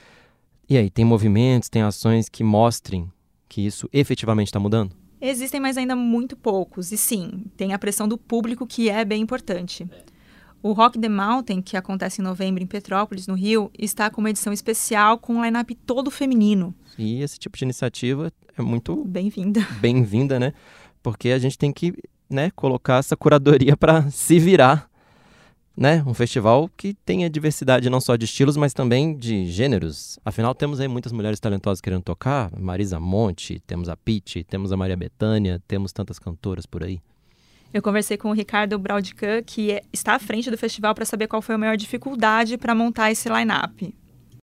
E 0.69 0.77
aí, 0.77 0.91
tem 0.91 1.05
movimentos, 1.05 1.69
tem 1.69 1.83
ações 1.83 2.29
que 2.29 2.43
mostrem 2.43 3.09
que 3.49 3.65
isso 3.65 3.89
efetivamente 3.93 4.49
está 4.49 4.59
mudando? 4.59 4.93
Existem, 5.21 5.61
mas 5.61 5.77
ainda 5.77 5.95
muito 5.95 6.37
poucos. 6.37 6.91
E 6.91 6.97
sim, 6.97 7.45
tem 7.57 7.73
a 7.73 7.79
pressão 7.79 8.09
do 8.09 8.19
público 8.19 8.67
que 8.67 8.91
é 8.91 9.05
bem 9.05 9.23
importante. 9.23 9.89
O 10.63 10.73
Rock 10.73 10.99
the 10.99 11.09
Mountain, 11.09 11.63
que 11.63 11.77
acontece 11.77 12.21
em 12.21 12.25
novembro 12.25 12.63
em 12.63 12.67
Petrópolis, 12.67 13.29
no 13.29 13.35
Rio, 13.35 13.71
está 13.79 14.11
com 14.11 14.21
uma 14.21 14.31
edição 14.31 14.53
especial 14.53 15.19
com 15.19 15.35
um 15.35 15.45
line-up 15.45 15.73
todo 15.87 16.11
feminino. 16.11 16.75
E 16.99 17.23
esse 17.23 17.39
tipo 17.39 17.57
de 17.57 17.65
iniciativa 17.65 18.33
é 18.59 18.63
muito 18.63 19.05
Bem-vinda. 19.05 19.61
bem-vinda, 19.81 20.41
né? 20.41 20.53
Porque 21.03 21.29
a 21.31 21.39
gente 21.39 21.57
tem 21.57 21.73
que 21.73 21.95
né, 22.29 22.51
colocar 22.57 22.97
essa 22.97 23.17
curadoria 23.17 23.77
para 23.77 24.11
se 24.11 24.41
virar, 24.41 24.91
né? 25.77 26.03
Um 26.07 26.15
festival 26.15 26.71
que 26.77 26.95
tenha 26.95 27.29
diversidade 27.29 27.91
não 27.91 28.01
só 28.01 28.17
de 28.17 28.25
estilos, 28.25 28.57
mas 28.57 28.73
também 28.73 29.17
de 29.17 29.47
gêneros. 29.47 30.19
Afinal, 30.25 30.55
temos 30.55 30.81
aí 30.81 30.89
muitas 30.89 31.13
mulheres 31.13 31.39
talentosas 31.39 31.81
querendo 31.81 32.03
tocar. 32.03 32.51
Marisa 32.59 32.99
Monte, 32.99 33.61
temos 33.67 33.89
a 33.89 33.97
Pitty, 33.97 34.43
temos 34.45 34.73
a 34.73 34.77
Maria 34.77 34.97
Bethânia, 34.97 35.63
temos 35.69 35.93
tantas 35.93 36.19
cantoras 36.19 36.65
por 36.65 36.83
aí. 36.83 37.01
Eu 37.73 37.83
conversei 37.83 38.17
com 38.17 38.31
o 38.31 38.33
Ricardo 38.33 38.79
Braudican, 38.79 39.43
que 39.43 39.73
é- 39.73 39.83
está 39.93 40.15
à 40.15 40.19
frente 40.19 40.51
do 40.51 40.57
festival, 40.57 40.95
para 40.95 41.05
saber 41.05 41.27
qual 41.27 41.43
foi 41.43 41.57
a 41.57 41.59
maior 41.59 41.77
dificuldade 41.77 42.57
para 42.57 42.75
montar 42.75 43.11
esse 43.11 43.29
line-up. 43.29 43.95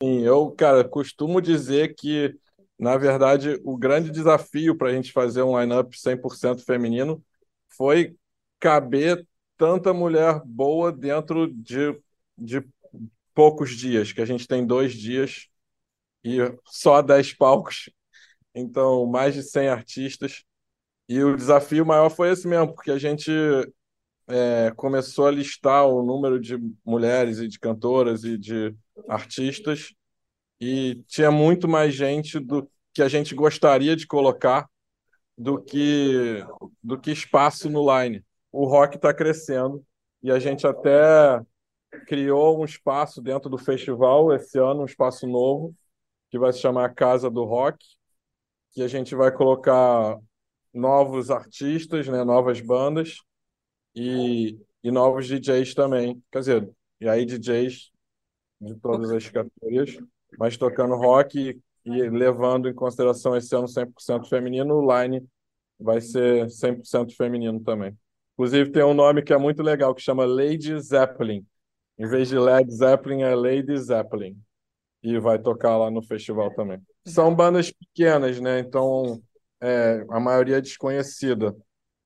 Sim, 0.03 0.21
eu, 0.23 0.51
cara, 0.51 0.85
costumo 0.85 1.41
dizer 1.41 1.95
que, 1.95 2.35
na 2.79 2.97
verdade, 2.97 3.59
o 3.65 3.77
grande 3.79 4.11
desafio 4.11 4.77
para 4.77 4.89
a 4.89 4.93
gente 4.93 5.13
fazer 5.13 5.43
um 5.43 5.59
line-up 5.59 5.99
100% 5.99 6.65
feminino 6.65 7.23
foi 7.71 8.15
caber 8.61 9.25
tanta 9.63 9.95
mulher 9.95 10.43
boa 10.45 10.91
dentro 10.91 11.47
de, 11.47 11.97
de 12.37 12.67
poucos 13.33 13.77
dias, 13.77 14.11
que 14.11 14.21
a 14.21 14.25
gente 14.25 14.49
tem 14.49 14.67
dois 14.67 14.93
dias 14.93 15.47
e 16.25 16.39
só 16.65 17.01
10 17.01 17.35
palcos, 17.35 17.89
então 18.53 19.07
mais 19.07 19.35
de 19.35 19.43
100 19.45 19.69
artistas. 19.69 20.43
E 21.09 21.23
o 21.23 21.37
desafio 21.37 21.87
maior 21.87 22.11
foi 22.11 22.33
esse 22.33 22.49
mesmo, 22.49 22.75
porque 22.75 22.91
a 22.91 22.99
gente 22.99 23.31
é, 24.27 24.73
começou 24.75 25.29
a 25.29 25.31
listar 25.31 25.87
o 25.87 26.03
número 26.03 26.41
de 26.41 26.59
mulheres 26.85 27.39
e 27.39 27.47
de 27.47 27.57
cantoras 27.61 28.25
e 28.25 28.37
de 28.37 28.75
artistas 29.09 29.95
e 30.61 31.05
tinha 31.07 31.31
muito 31.31 31.69
mais 31.69 31.95
gente 31.95 32.41
do 32.41 32.69
que 32.93 33.01
a 33.01 33.09
gente 33.09 33.33
gostaria 33.33 33.95
de 33.95 34.09
colocar 34.09 34.69
do 35.39 35.63
que 35.63 36.45
do 36.83 36.99
que 36.99 37.13
espaço 37.13 37.71
no 37.71 37.87
line. 37.87 38.25
O 38.53 38.67
rock 38.67 38.97
está 38.97 39.13
crescendo 39.13 39.85
e 40.23 40.31
a 40.31 40.39
gente 40.39 40.67
até 40.67 41.41
criou 42.07 42.61
um 42.61 42.65
espaço 42.65 43.21
dentro 43.21 43.51
do 43.51 43.59
festival 43.59 44.33
esse 44.35 44.59
ano, 44.59 44.83
um 44.83 44.87
espaço 44.87 45.27
novo 45.27 45.75
que 46.31 46.39
vai 46.39 46.53
se 46.53 46.61
chamar 46.61 46.95
Casa 46.95 47.29
do 47.29 47.45
Rock, 47.45 47.85
que 48.73 48.83
a 48.83 48.89
gente 48.89 49.15
vai 49.15 49.31
colocar 49.31 50.19
novos 50.73 51.31
artistas, 51.31 52.09
né, 52.09 52.25
novas 52.25 52.61
bandas 52.61 53.19
e, 53.95 54.59
e 54.83 54.91
novos 54.91 55.27
DJs 55.27 55.75
também. 55.75 56.23
Quer 56.31 56.39
dizer, 56.39 56.71
e 57.01 57.09
aí 57.09 57.27
DJs 57.27 57.91
de 58.61 58.75
todas 58.77 59.11
as 59.11 59.29
categorias, 59.29 59.99
mas 60.39 60.57
tocando 60.57 60.95
rock 60.95 61.61
e 61.85 62.03
levando 62.09 62.69
em 62.69 62.75
consideração 62.75 63.37
esse 63.37 63.55
ano 63.55 63.67
100% 63.67 64.29
feminino, 64.29 64.77
o 64.77 65.03
line 65.03 65.27
vai 65.79 66.01
ser 66.01 66.49
100% 66.49 67.15
feminino 67.15 67.61
também. 67.61 67.97
Inclusive 68.35 68.71
tem 68.71 68.83
um 68.83 68.95
nome 68.95 69.23
que 69.23 69.33
é 69.33 69.39
muito 69.39 69.63
legal, 69.63 69.95
que 69.95 70.03
chama 70.03 70.25
Lady 70.25 70.79
Zeppelin. 70.81 71.47
Em 71.99 72.09
vez 72.09 72.29
de 72.29 72.39
Led 72.39 72.71
Zeppelin, 72.73 73.23
é 73.23 73.35
Lady 73.35 73.77
Zeppelin. 73.77 74.37
E 75.03 75.19
vai 75.19 75.39
tocar 75.39 75.77
lá 75.77 75.91
no 75.91 76.03
festival 76.03 76.53
também. 76.55 76.81
São 77.07 77.35
bandas 77.35 77.71
pequenas, 77.71 78.41
né? 78.41 78.61
Então, 78.61 79.21
é, 79.61 80.05
a 80.11 80.19
maioria 80.19 80.59
é 80.59 80.61
desconhecida. 80.61 81.55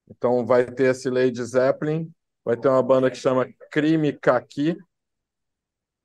Então, 0.09 0.45
vai 0.45 0.67
ter 0.71 0.91
esse 0.91 1.11
Lady 1.11 1.43
Zeppelin, 1.45 2.11
vai 2.45 2.57
ter 2.57 2.69
uma 2.69 2.83
banda 2.83 3.11
que 3.11 3.17
chama 3.17 3.47
Crime 3.71 4.13
Kaki, 4.13 4.77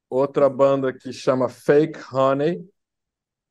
outra 0.10 0.50
banda 0.50 0.94
que 0.94 1.14
chama 1.14 1.48
Fake 1.48 2.00
Honey, 2.14 2.68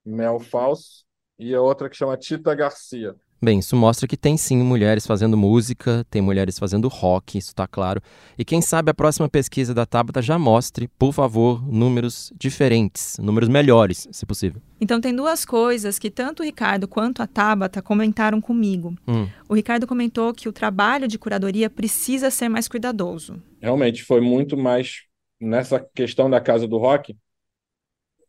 Mel 0.04 0.38
Falso, 0.38 1.04
e 1.38 1.54
a 1.54 1.60
outra 1.60 1.88
que 1.88 1.96
chama 1.96 2.16
Tita 2.16 2.54
Garcia. 2.54 3.16
Bem, 3.42 3.58
isso 3.60 3.74
mostra 3.74 4.06
que 4.06 4.18
tem 4.18 4.36
sim 4.36 4.58
mulheres 4.58 5.06
fazendo 5.06 5.34
música, 5.34 6.04
tem 6.10 6.20
mulheres 6.20 6.58
fazendo 6.58 6.88
rock, 6.88 7.38
isso 7.38 7.48
está 7.48 7.66
claro. 7.66 8.02
E 8.36 8.44
quem 8.44 8.60
sabe 8.60 8.90
a 8.90 8.94
próxima 8.94 9.30
pesquisa 9.30 9.72
da 9.72 9.86
Tabata 9.86 10.20
já 10.20 10.38
mostre, 10.38 10.88
por 10.98 11.14
favor, 11.14 11.66
números 11.66 12.30
diferentes, 12.38 13.16
números 13.18 13.48
melhores, 13.48 14.06
se 14.12 14.26
possível. 14.26 14.60
Então 14.78 15.00
tem 15.00 15.16
duas 15.16 15.46
coisas 15.46 15.98
que 15.98 16.10
tanto 16.10 16.42
o 16.42 16.44
Ricardo 16.44 16.86
quanto 16.86 17.22
a 17.22 17.26
Tabata 17.26 17.80
comentaram 17.80 18.42
comigo. 18.42 18.94
Hum. 19.08 19.26
O 19.48 19.54
Ricardo 19.54 19.86
comentou 19.86 20.34
que 20.34 20.46
o 20.46 20.52
trabalho 20.52 21.08
de 21.08 21.18
curadoria 21.18 21.70
precisa 21.70 22.30
ser 22.30 22.50
mais 22.50 22.68
cuidadoso. 22.68 23.42
Realmente 23.58 24.02
foi 24.02 24.20
muito 24.20 24.54
mais 24.54 25.04
nessa 25.40 25.80
questão 25.94 26.28
da 26.28 26.42
Casa 26.42 26.68
do 26.68 26.76
Rock, 26.76 27.16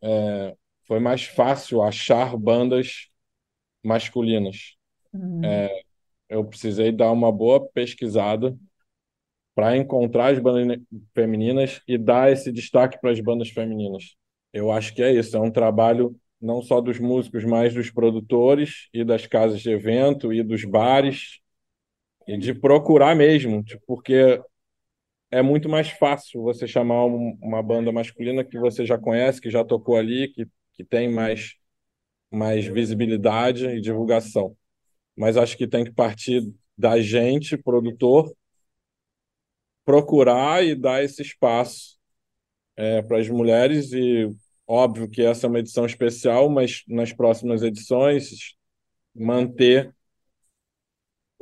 é, 0.01 0.55
foi 0.87 0.99
mais 0.99 1.23
fácil 1.25 1.81
achar 1.81 2.37
bandas 2.37 3.09
masculinas. 3.83 4.77
É, 5.43 5.69
eu 6.29 6.45
precisei 6.45 6.91
dar 6.91 7.11
uma 7.11 7.31
boa 7.31 7.67
pesquisada 7.69 8.57
para 9.55 9.75
encontrar 9.77 10.33
as 10.33 10.39
bandas 10.39 10.79
femininas 11.13 11.81
e 11.87 11.97
dar 11.97 12.31
esse 12.31 12.51
destaque 12.51 12.99
para 12.99 13.11
as 13.11 13.19
bandas 13.19 13.49
femininas. 13.49 14.15
Eu 14.53 14.71
acho 14.71 14.93
que 14.93 15.03
é 15.03 15.11
isso, 15.13 15.35
é 15.37 15.39
um 15.39 15.51
trabalho 15.51 16.15
não 16.41 16.61
só 16.61 16.81
dos 16.81 16.99
músicos, 16.99 17.43
mas 17.45 17.73
dos 17.73 17.91
produtores 17.91 18.87
e 18.93 19.03
das 19.03 19.27
casas 19.27 19.61
de 19.61 19.69
evento 19.71 20.33
e 20.33 20.41
dos 20.43 20.63
bares 20.65 21.39
e 22.27 22.37
de 22.37 22.53
procurar 22.53 23.15
mesmo, 23.15 23.63
tipo, 23.63 23.81
porque 23.87 24.41
é 25.31 25.41
muito 25.41 25.69
mais 25.69 25.89
fácil 25.89 26.43
você 26.43 26.67
chamar 26.67 27.05
um- 27.05 27.37
uma 27.41 27.63
banda 27.63 27.91
masculina 27.91 28.43
que 28.43 28.59
você 28.59 28.85
já 28.85 28.97
conhece, 28.97 29.41
que 29.41 29.49
já 29.49 29.63
tocou 29.65 29.97
ali, 29.97 30.29
que, 30.29 30.47
que 30.75 30.83
tem 30.83 31.09
mais, 31.11 31.55
mais 32.31 32.65
visibilidade 32.67 33.67
e 33.67 33.81
divulgação. 33.81 34.55
Mas 35.15 35.37
acho 35.37 35.57
que 35.57 35.67
tem 35.67 35.83
que 35.83 35.91
partir 35.91 36.41
da 36.77 36.99
gente, 36.99 37.57
produtor, 37.57 38.33
procurar 39.85 40.63
e 40.63 40.75
dar 40.75 41.03
esse 41.03 41.21
espaço 41.21 41.97
para 43.07 43.19
as 43.19 43.29
mulheres. 43.29 43.91
E 43.93 44.29
óbvio 44.67 45.09
que 45.09 45.21
essa 45.21 45.47
é 45.47 45.49
uma 45.49 45.59
edição 45.59 45.85
especial, 45.85 46.49
mas 46.49 46.83
nas 46.87 47.13
próximas 47.13 47.61
edições 47.61 48.55
manter 49.13 49.93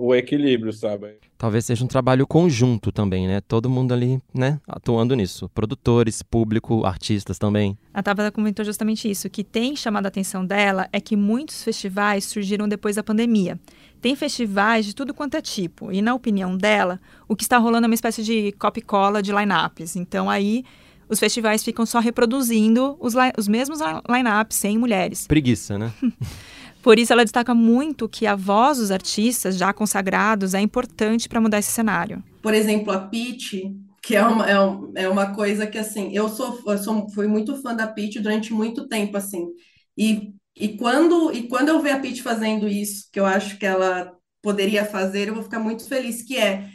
o 0.01 0.15
equilíbrio, 0.15 0.71
sabe? 0.71 1.17
Talvez 1.37 1.65
seja 1.65 1.83
um 1.83 1.87
trabalho 1.87 2.25
conjunto 2.25 2.91
também, 2.91 3.27
né? 3.27 3.41
Todo 3.41 3.69
mundo 3.69 3.93
ali, 3.93 4.21
né, 4.33 4.59
atuando 4.67 5.13
nisso. 5.15 5.49
Produtores, 5.49 6.21
público, 6.23 6.85
artistas 6.85 7.37
também. 7.37 7.77
A 7.93 8.01
Tabata 8.01 8.31
comentou 8.31 8.63
justamente 8.63 9.09
isso. 9.11 9.27
O 9.27 9.29
que 9.29 9.43
tem 9.43 9.75
chamado 9.75 10.05
a 10.05 10.07
atenção 10.07 10.45
dela 10.45 10.87
é 10.93 10.99
que 11.01 11.15
muitos 11.17 11.61
festivais 11.63 12.23
surgiram 12.25 12.67
depois 12.67 12.95
da 12.95 13.03
pandemia. 13.03 13.59
Tem 14.01 14.15
festivais 14.15 14.85
de 14.85 14.95
tudo 14.95 15.13
quanto 15.13 15.35
é 15.35 15.41
tipo. 15.41 15.91
E, 15.91 16.01
na 16.01 16.13
opinião 16.13 16.55
dela, 16.57 16.99
o 17.27 17.35
que 17.35 17.43
está 17.43 17.57
rolando 17.57 17.85
é 17.85 17.89
uma 17.89 17.93
espécie 17.95 18.23
de 18.23 18.53
copy-cola 18.53 19.21
de 19.21 19.33
line-ups. 19.33 19.97
Então, 19.97 20.29
aí, 20.29 20.63
os 21.09 21.19
festivais 21.19 21.63
ficam 21.63 21.85
só 21.85 21.99
reproduzindo 21.99 22.95
os, 22.99 23.13
li- 23.15 23.33
os 23.37 23.47
mesmos 23.49 23.79
li- 23.81 24.01
line-ups 24.17 24.55
sem 24.55 24.77
mulheres. 24.77 25.27
Preguiça, 25.27 25.77
né? 25.77 25.91
Por 26.81 26.97
isso, 26.97 27.11
ela 27.13 27.23
destaca 27.23 27.53
muito 27.53 28.07
que 28.07 28.25
a 28.25 28.35
voz 28.35 28.77
dos 28.77 28.91
artistas 28.91 29.57
já 29.57 29.73
consagrados 29.73 30.53
é 30.53 30.61
importante 30.61 31.27
para 31.27 31.41
mudar 31.41 31.59
esse 31.59 31.71
cenário. 31.71 32.23
por 32.41 32.53
exemplo, 32.53 32.91
a 32.91 32.99
Pitty, 33.07 33.75
que 34.01 34.15
é 34.15 34.23
uma, 34.25 34.49
é, 34.49 35.03
é 35.03 35.09
uma 35.09 35.33
coisa 35.35 35.67
que, 35.67 35.77
assim, 35.77 36.11
eu 36.13 36.29
sou, 36.29 36.59
eu 36.65 36.77
sou, 36.77 37.09
fui 37.09 37.27
muito 37.27 37.61
fã 37.61 37.75
da 37.75 37.87
Pitty 37.87 38.19
durante 38.19 38.53
muito 38.53 38.87
tempo, 38.87 39.17
assim, 39.17 39.47
e, 39.97 40.33
e, 40.55 40.77
quando, 40.77 41.31
e 41.33 41.47
quando 41.47 41.69
eu 41.69 41.81
ver 41.81 41.91
a 41.91 41.99
Pitty 41.99 42.21
fazendo 42.21 42.67
isso, 42.67 43.09
que 43.11 43.19
eu 43.19 43.25
acho 43.25 43.57
que 43.57 43.65
ela 43.65 44.13
poderia 44.41 44.85
fazer, 44.85 45.27
eu 45.27 45.33
vou 45.33 45.43
ficar 45.43 45.59
muito 45.59 45.85
feliz, 45.87 46.23
que 46.23 46.37
é, 46.37 46.69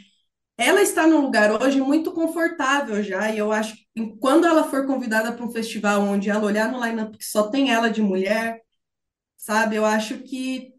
ela 0.57 0.81
está 0.81 1.07
num 1.07 1.21
lugar 1.21 1.61
hoje 1.61 1.81
muito 1.81 2.11
confortável 2.11 3.01
já, 3.03 3.31
e 3.31 3.37
eu 3.37 3.51
acho 3.51 3.75
que 3.75 3.83
quando 4.19 4.45
ela 4.45 4.63
for 4.65 4.85
convidada 4.85 5.31
para 5.31 5.45
um 5.45 5.51
festival 5.51 6.01
onde 6.03 6.29
ela 6.29 6.45
olhar 6.45 6.71
no 6.71 6.83
line-up 6.83 7.17
que 7.17 7.25
só 7.25 7.47
tem 7.49 7.71
ela 7.71 7.89
de 7.89 8.01
mulher, 8.01 8.61
sabe, 9.37 9.75
eu 9.75 9.85
acho 9.85 10.19
que 10.23 10.73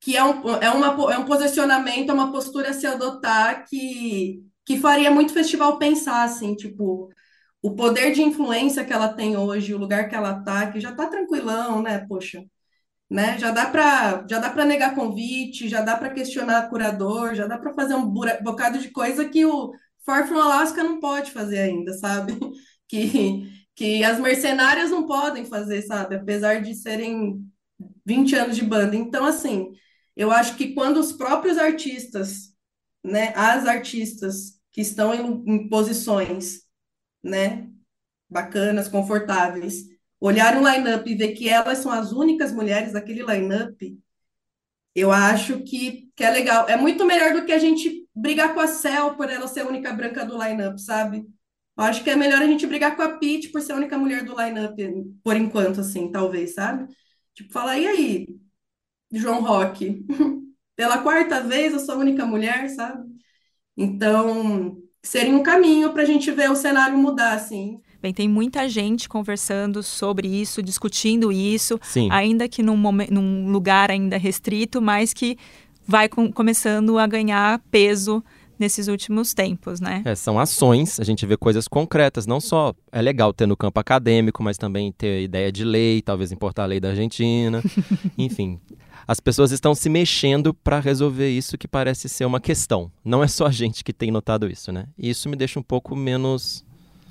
que 0.00 0.16
é 0.16 0.24
um, 0.24 0.48
é 0.56 0.70
uma, 0.70 1.12
é 1.12 1.18
um 1.18 1.24
posicionamento, 1.24 2.10
é 2.10 2.12
uma 2.12 2.32
postura 2.32 2.70
a 2.70 2.72
se 2.74 2.86
adotar 2.86 3.64
que, 3.68 4.42
que 4.66 4.78
faria 4.78 5.10
muito 5.10 5.32
festival 5.32 5.78
pensar, 5.78 6.24
assim, 6.24 6.56
tipo, 6.56 7.08
o 7.62 7.74
poder 7.76 8.12
de 8.12 8.22
influência 8.22 8.84
que 8.84 8.92
ela 8.92 9.08
tem 9.14 9.36
hoje, 9.36 9.74
o 9.74 9.78
lugar 9.78 10.08
que 10.08 10.14
ela 10.16 10.42
tá, 10.42 10.70
que 10.72 10.80
já 10.80 10.92
tá 10.94 11.06
tranquilão, 11.08 11.82
né, 11.82 12.04
poxa, 12.08 12.42
né, 13.10 13.38
já 13.38 13.50
dá 13.50 13.66
para 13.66 14.26
já 14.28 14.38
dá 14.38 14.50
para 14.50 14.64
negar 14.64 14.94
convite, 14.94 15.68
já 15.68 15.82
dá 15.82 15.96
para 15.96 16.10
questionar 16.14 16.68
curador, 16.70 17.34
já 17.34 17.46
dá 17.46 17.58
para 17.58 17.74
fazer 17.74 17.94
um 17.94 18.06
bocado 18.10 18.78
de 18.78 18.90
coisa 18.90 19.28
que 19.28 19.44
o 19.46 19.72
Far 20.06 20.26
From 20.28 20.40
Alaska 20.40 20.82
não 20.82 21.00
pode 21.00 21.30
fazer 21.32 21.58
ainda, 21.60 21.92
sabe? 21.94 22.38
Que, 22.88 23.50
que 23.74 24.04
as 24.04 24.20
mercenárias 24.20 24.90
não 24.90 25.06
podem 25.06 25.46
fazer, 25.46 25.80
sabe? 25.80 26.14
Apesar 26.16 26.60
de 26.60 26.74
serem 26.74 27.42
20 28.04 28.34
anos 28.34 28.56
de 28.56 28.64
banda. 28.64 28.96
Então, 28.96 29.24
assim, 29.24 29.72
eu 30.16 30.30
acho 30.30 30.56
que 30.56 30.74
quando 30.74 30.98
os 30.98 31.12
próprios 31.12 31.58
artistas, 31.58 32.54
né, 33.04 33.32
as 33.36 33.66
artistas 33.66 34.60
que 34.72 34.80
estão 34.80 35.14
em, 35.14 35.44
em 35.46 35.68
posições, 35.68 36.62
né, 37.22 37.68
bacanas, 38.30 38.88
confortáveis, 38.88 39.84
olharem 40.20 40.60
o 40.60 40.68
line-up 40.68 41.10
e 41.10 41.14
ver 41.14 41.32
que 41.34 41.48
elas 41.48 41.78
são 41.78 41.92
as 41.92 42.12
únicas 42.12 42.52
mulheres 42.52 42.92
daquele 42.92 43.24
line-up, 43.24 43.98
eu 44.94 45.10
acho 45.10 45.60
que, 45.60 46.10
que 46.14 46.24
é 46.24 46.30
legal. 46.30 46.68
É 46.68 46.76
muito 46.76 47.04
melhor 47.04 47.32
do 47.32 47.46
que 47.46 47.52
a 47.52 47.58
gente 47.58 48.06
brigar 48.14 48.52
com 48.54 48.60
a 48.60 48.66
Cel 48.66 49.14
por 49.16 49.30
ela 49.30 49.48
ser 49.48 49.60
a 49.60 49.68
única 49.68 49.92
branca 49.92 50.24
do 50.24 50.42
line-up, 50.42 50.80
sabe? 50.80 51.26
Eu 51.76 51.84
acho 51.84 52.04
que 52.04 52.10
é 52.10 52.16
melhor 52.16 52.42
a 52.42 52.46
gente 52.46 52.66
brigar 52.66 52.94
com 52.96 53.02
a 53.02 53.16
Pitty 53.18 53.48
por 53.48 53.62
ser 53.62 53.72
a 53.72 53.76
única 53.76 53.96
mulher 53.96 54.24
do 54.24 54.38
line-up, 54.38 54.76
por 55.24 55.36
enquanto, 55.36 55.80
assim, 55.80 56.10
talvez, 56.12 56.54
sabe? 56.54 56.86
Tipo, 57.34 57.52
falar, 57.52 57.78
e 57.78 57.86
aí, 57.86 58.26
João 59.12 59.42
Rock? 59.42 60.06
Pela 60.76 61.02
quarta 61.02 61.42
vez 61.42 61.72
eu 61.72 61.80
sou 61.80 61.96
a 61.96 61.98
única 61.98 62.26
mulher, 62.26 62.68
sabe? 62.70 63.08
Então, 63.76 64.82
seria 65.02 65.34
um 65.34 65.42
caminho 65.42 65.92
para 65.92 66.02
a 66.02 66.06
gente 66.06 66.30
ver 66.32 66.50
o 66.50 66.56
cenário 66.56 66.98
mudar, 66.98 67.34
assim. 67.34 67.80
Bem, 68.00 68.12
tem 68.12 68.28
muita 68.28 68.68
gente 68.68 69.08
conversando 69.08 69.82
sobre 69.82 70.26
isso, 70.28 70.62
discutindo 70.62 71.30
isso, 71.30 71.78
Sim. 71.80 72.10
ainda 72.10 72.48
que 72.48 72.62
num, 72.62 72.76
num 72.76 73.50
lugar 73.50 73.90
ainda 73.92 74.16
restrito, 74.18 74.82
mas 74.82 75.12
que 75.12 75.38
vai 75.86 76.08
com- 76.08 76.32
começando 76.32 76.98
a 76.98 77.06
ganhar 77.06 77.60
peso 77.70 78.22
nesses 78.58 78.88
últimos 78.88 79.34
tempos, 79.34 79.80
né? 79.80 80.02
É, 80.04 80.14
são 80.14 80.38
ações, 80.38 81.00
a 81.00 81.04
gente 81.04 81.24
vê 81.26 81.36
coisas 81.36 81.66
concretas, 81.66 82.26
não 82.26 82.40
só 82.40 82.74
é 82.90 83.02
legal 83.02 83.32
ter 83.32 83.46
no 83.46 83.56
campo 83.56 83.80
acadêmico, 83.80 84.42
mas 84.42 84.56
também 84.56 84.92
ter 84.92 85.22
ideia 85.22 85.50
de 85.50 85.64
lei, 85.64 86.00
talvez 86.02 86.32
importar 86.32 86.64
a 86.64 86.66
lei 86.66 86.80
da 86.80 86.90
Argentina. 86.90 87.62
Enfim, 88.16 88.60
as 89.06 89.20
pessoas 89.20 89.50
estão 89.52 89.74
se 89.74 89.88
mexendo 89.88 90.54
para 90.54 90.78
resolver 90.80 91.28
isso 91.28 91.58
que 91.58 91.66
parece 91.66 92.08
ser 92.08 92.24
uma 92.24 92.40
questão. 92.40 92.90
Não 93.04 93.22
é 93.22 93.28
só 93.28 93.46
a 93.46 93.50
gente 93.50 93.82
que 93.82 93.92
tem 93.92 94.10
notado 94.10 94.48
isso, 94.48 94.70
né? 94.70 94.86
E 94.96 95.10
isso 95.10 95.28
me 95.28 95.36
deixa 95.36 95.58
um 95.58 95.62
pouco 95.62 95.96
menos 95.96 96.64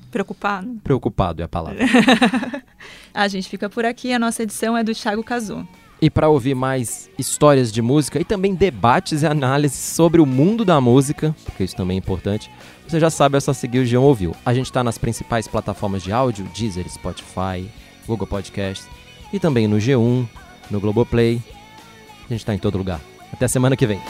Preocupado. 0.09 0.79
preocupado, 0.83 1.41
é 1.41 1.45
a 1.45 1.47
palavra. 1.47 1.79
A 3.13 3.27
gente 3.27 3.49
fica 3.49 3.69
por 3.69 3.85
aqui, 3.85 4.13
a 4.13 4.19
nossa 4.19 4.43
edição 4.43 4.75
é 4.75 4.83
do 4.83 4.93
Thiago 4.93 5.23
Cazu. 5.23 5.67
E 6.01 6.09
para 6.09 6.27
ouvir 6.27 6.55
mais 6.55 7.09
histórias 7.17 7.71
de 7.71 7.81
música 7.81 8.19
e 8.19 8.25
também 8.25 8.55
debates 8.55 9.21
e 9.21 9.27
análises 9.27 9.77
sobre 9.77 10.19
o 10.19 10.25
mundo 10.25 10.65
da 10.65 10.81
música, 10.81 11.35
porque 11.45 11.63
isso 11.63 11.75
também 11.75 11.95
é 11.95 11.99
importante, 11.99 12.49
você 12.87 12.99
já 12.99 13.09
sabe, 13.09 13.37
é 13.37 13.39
só 13.39 13.53
seguir 13.53 13.79
o 13.79 13.85
Geão 13.85 14.03
Ouviu. 14.03 14.35
A 14.43 14.53
gente 14.53 14.65
está 14.65 14.83
nas 14.83 14.97
principais 14.97 15.47
plataformas 15.47 16.01
de 16.01 16.11
áudio, 16.11 16.45
Deezer, 16.55 16.89
Spotify, 16.89 17.69
Google 18.07 18.27
Podcasts 18.27 18.87
e 19.31 19.39
também 19.39 19.67
no 19.67 19.77
G1, 19.77 20.27
no 20.71 20.79
Globoplay. 20.79 21.41
A 22.25 22.33
gente 22.33 22.41
está 22.41 22.53
em 22.53 22.57
todo 22.57 22.77
lugar. 22.77 22.99
Até 23.31 23.47
semana 23.47 23.77
que 23.77 23.85
vem. 23.85 24.01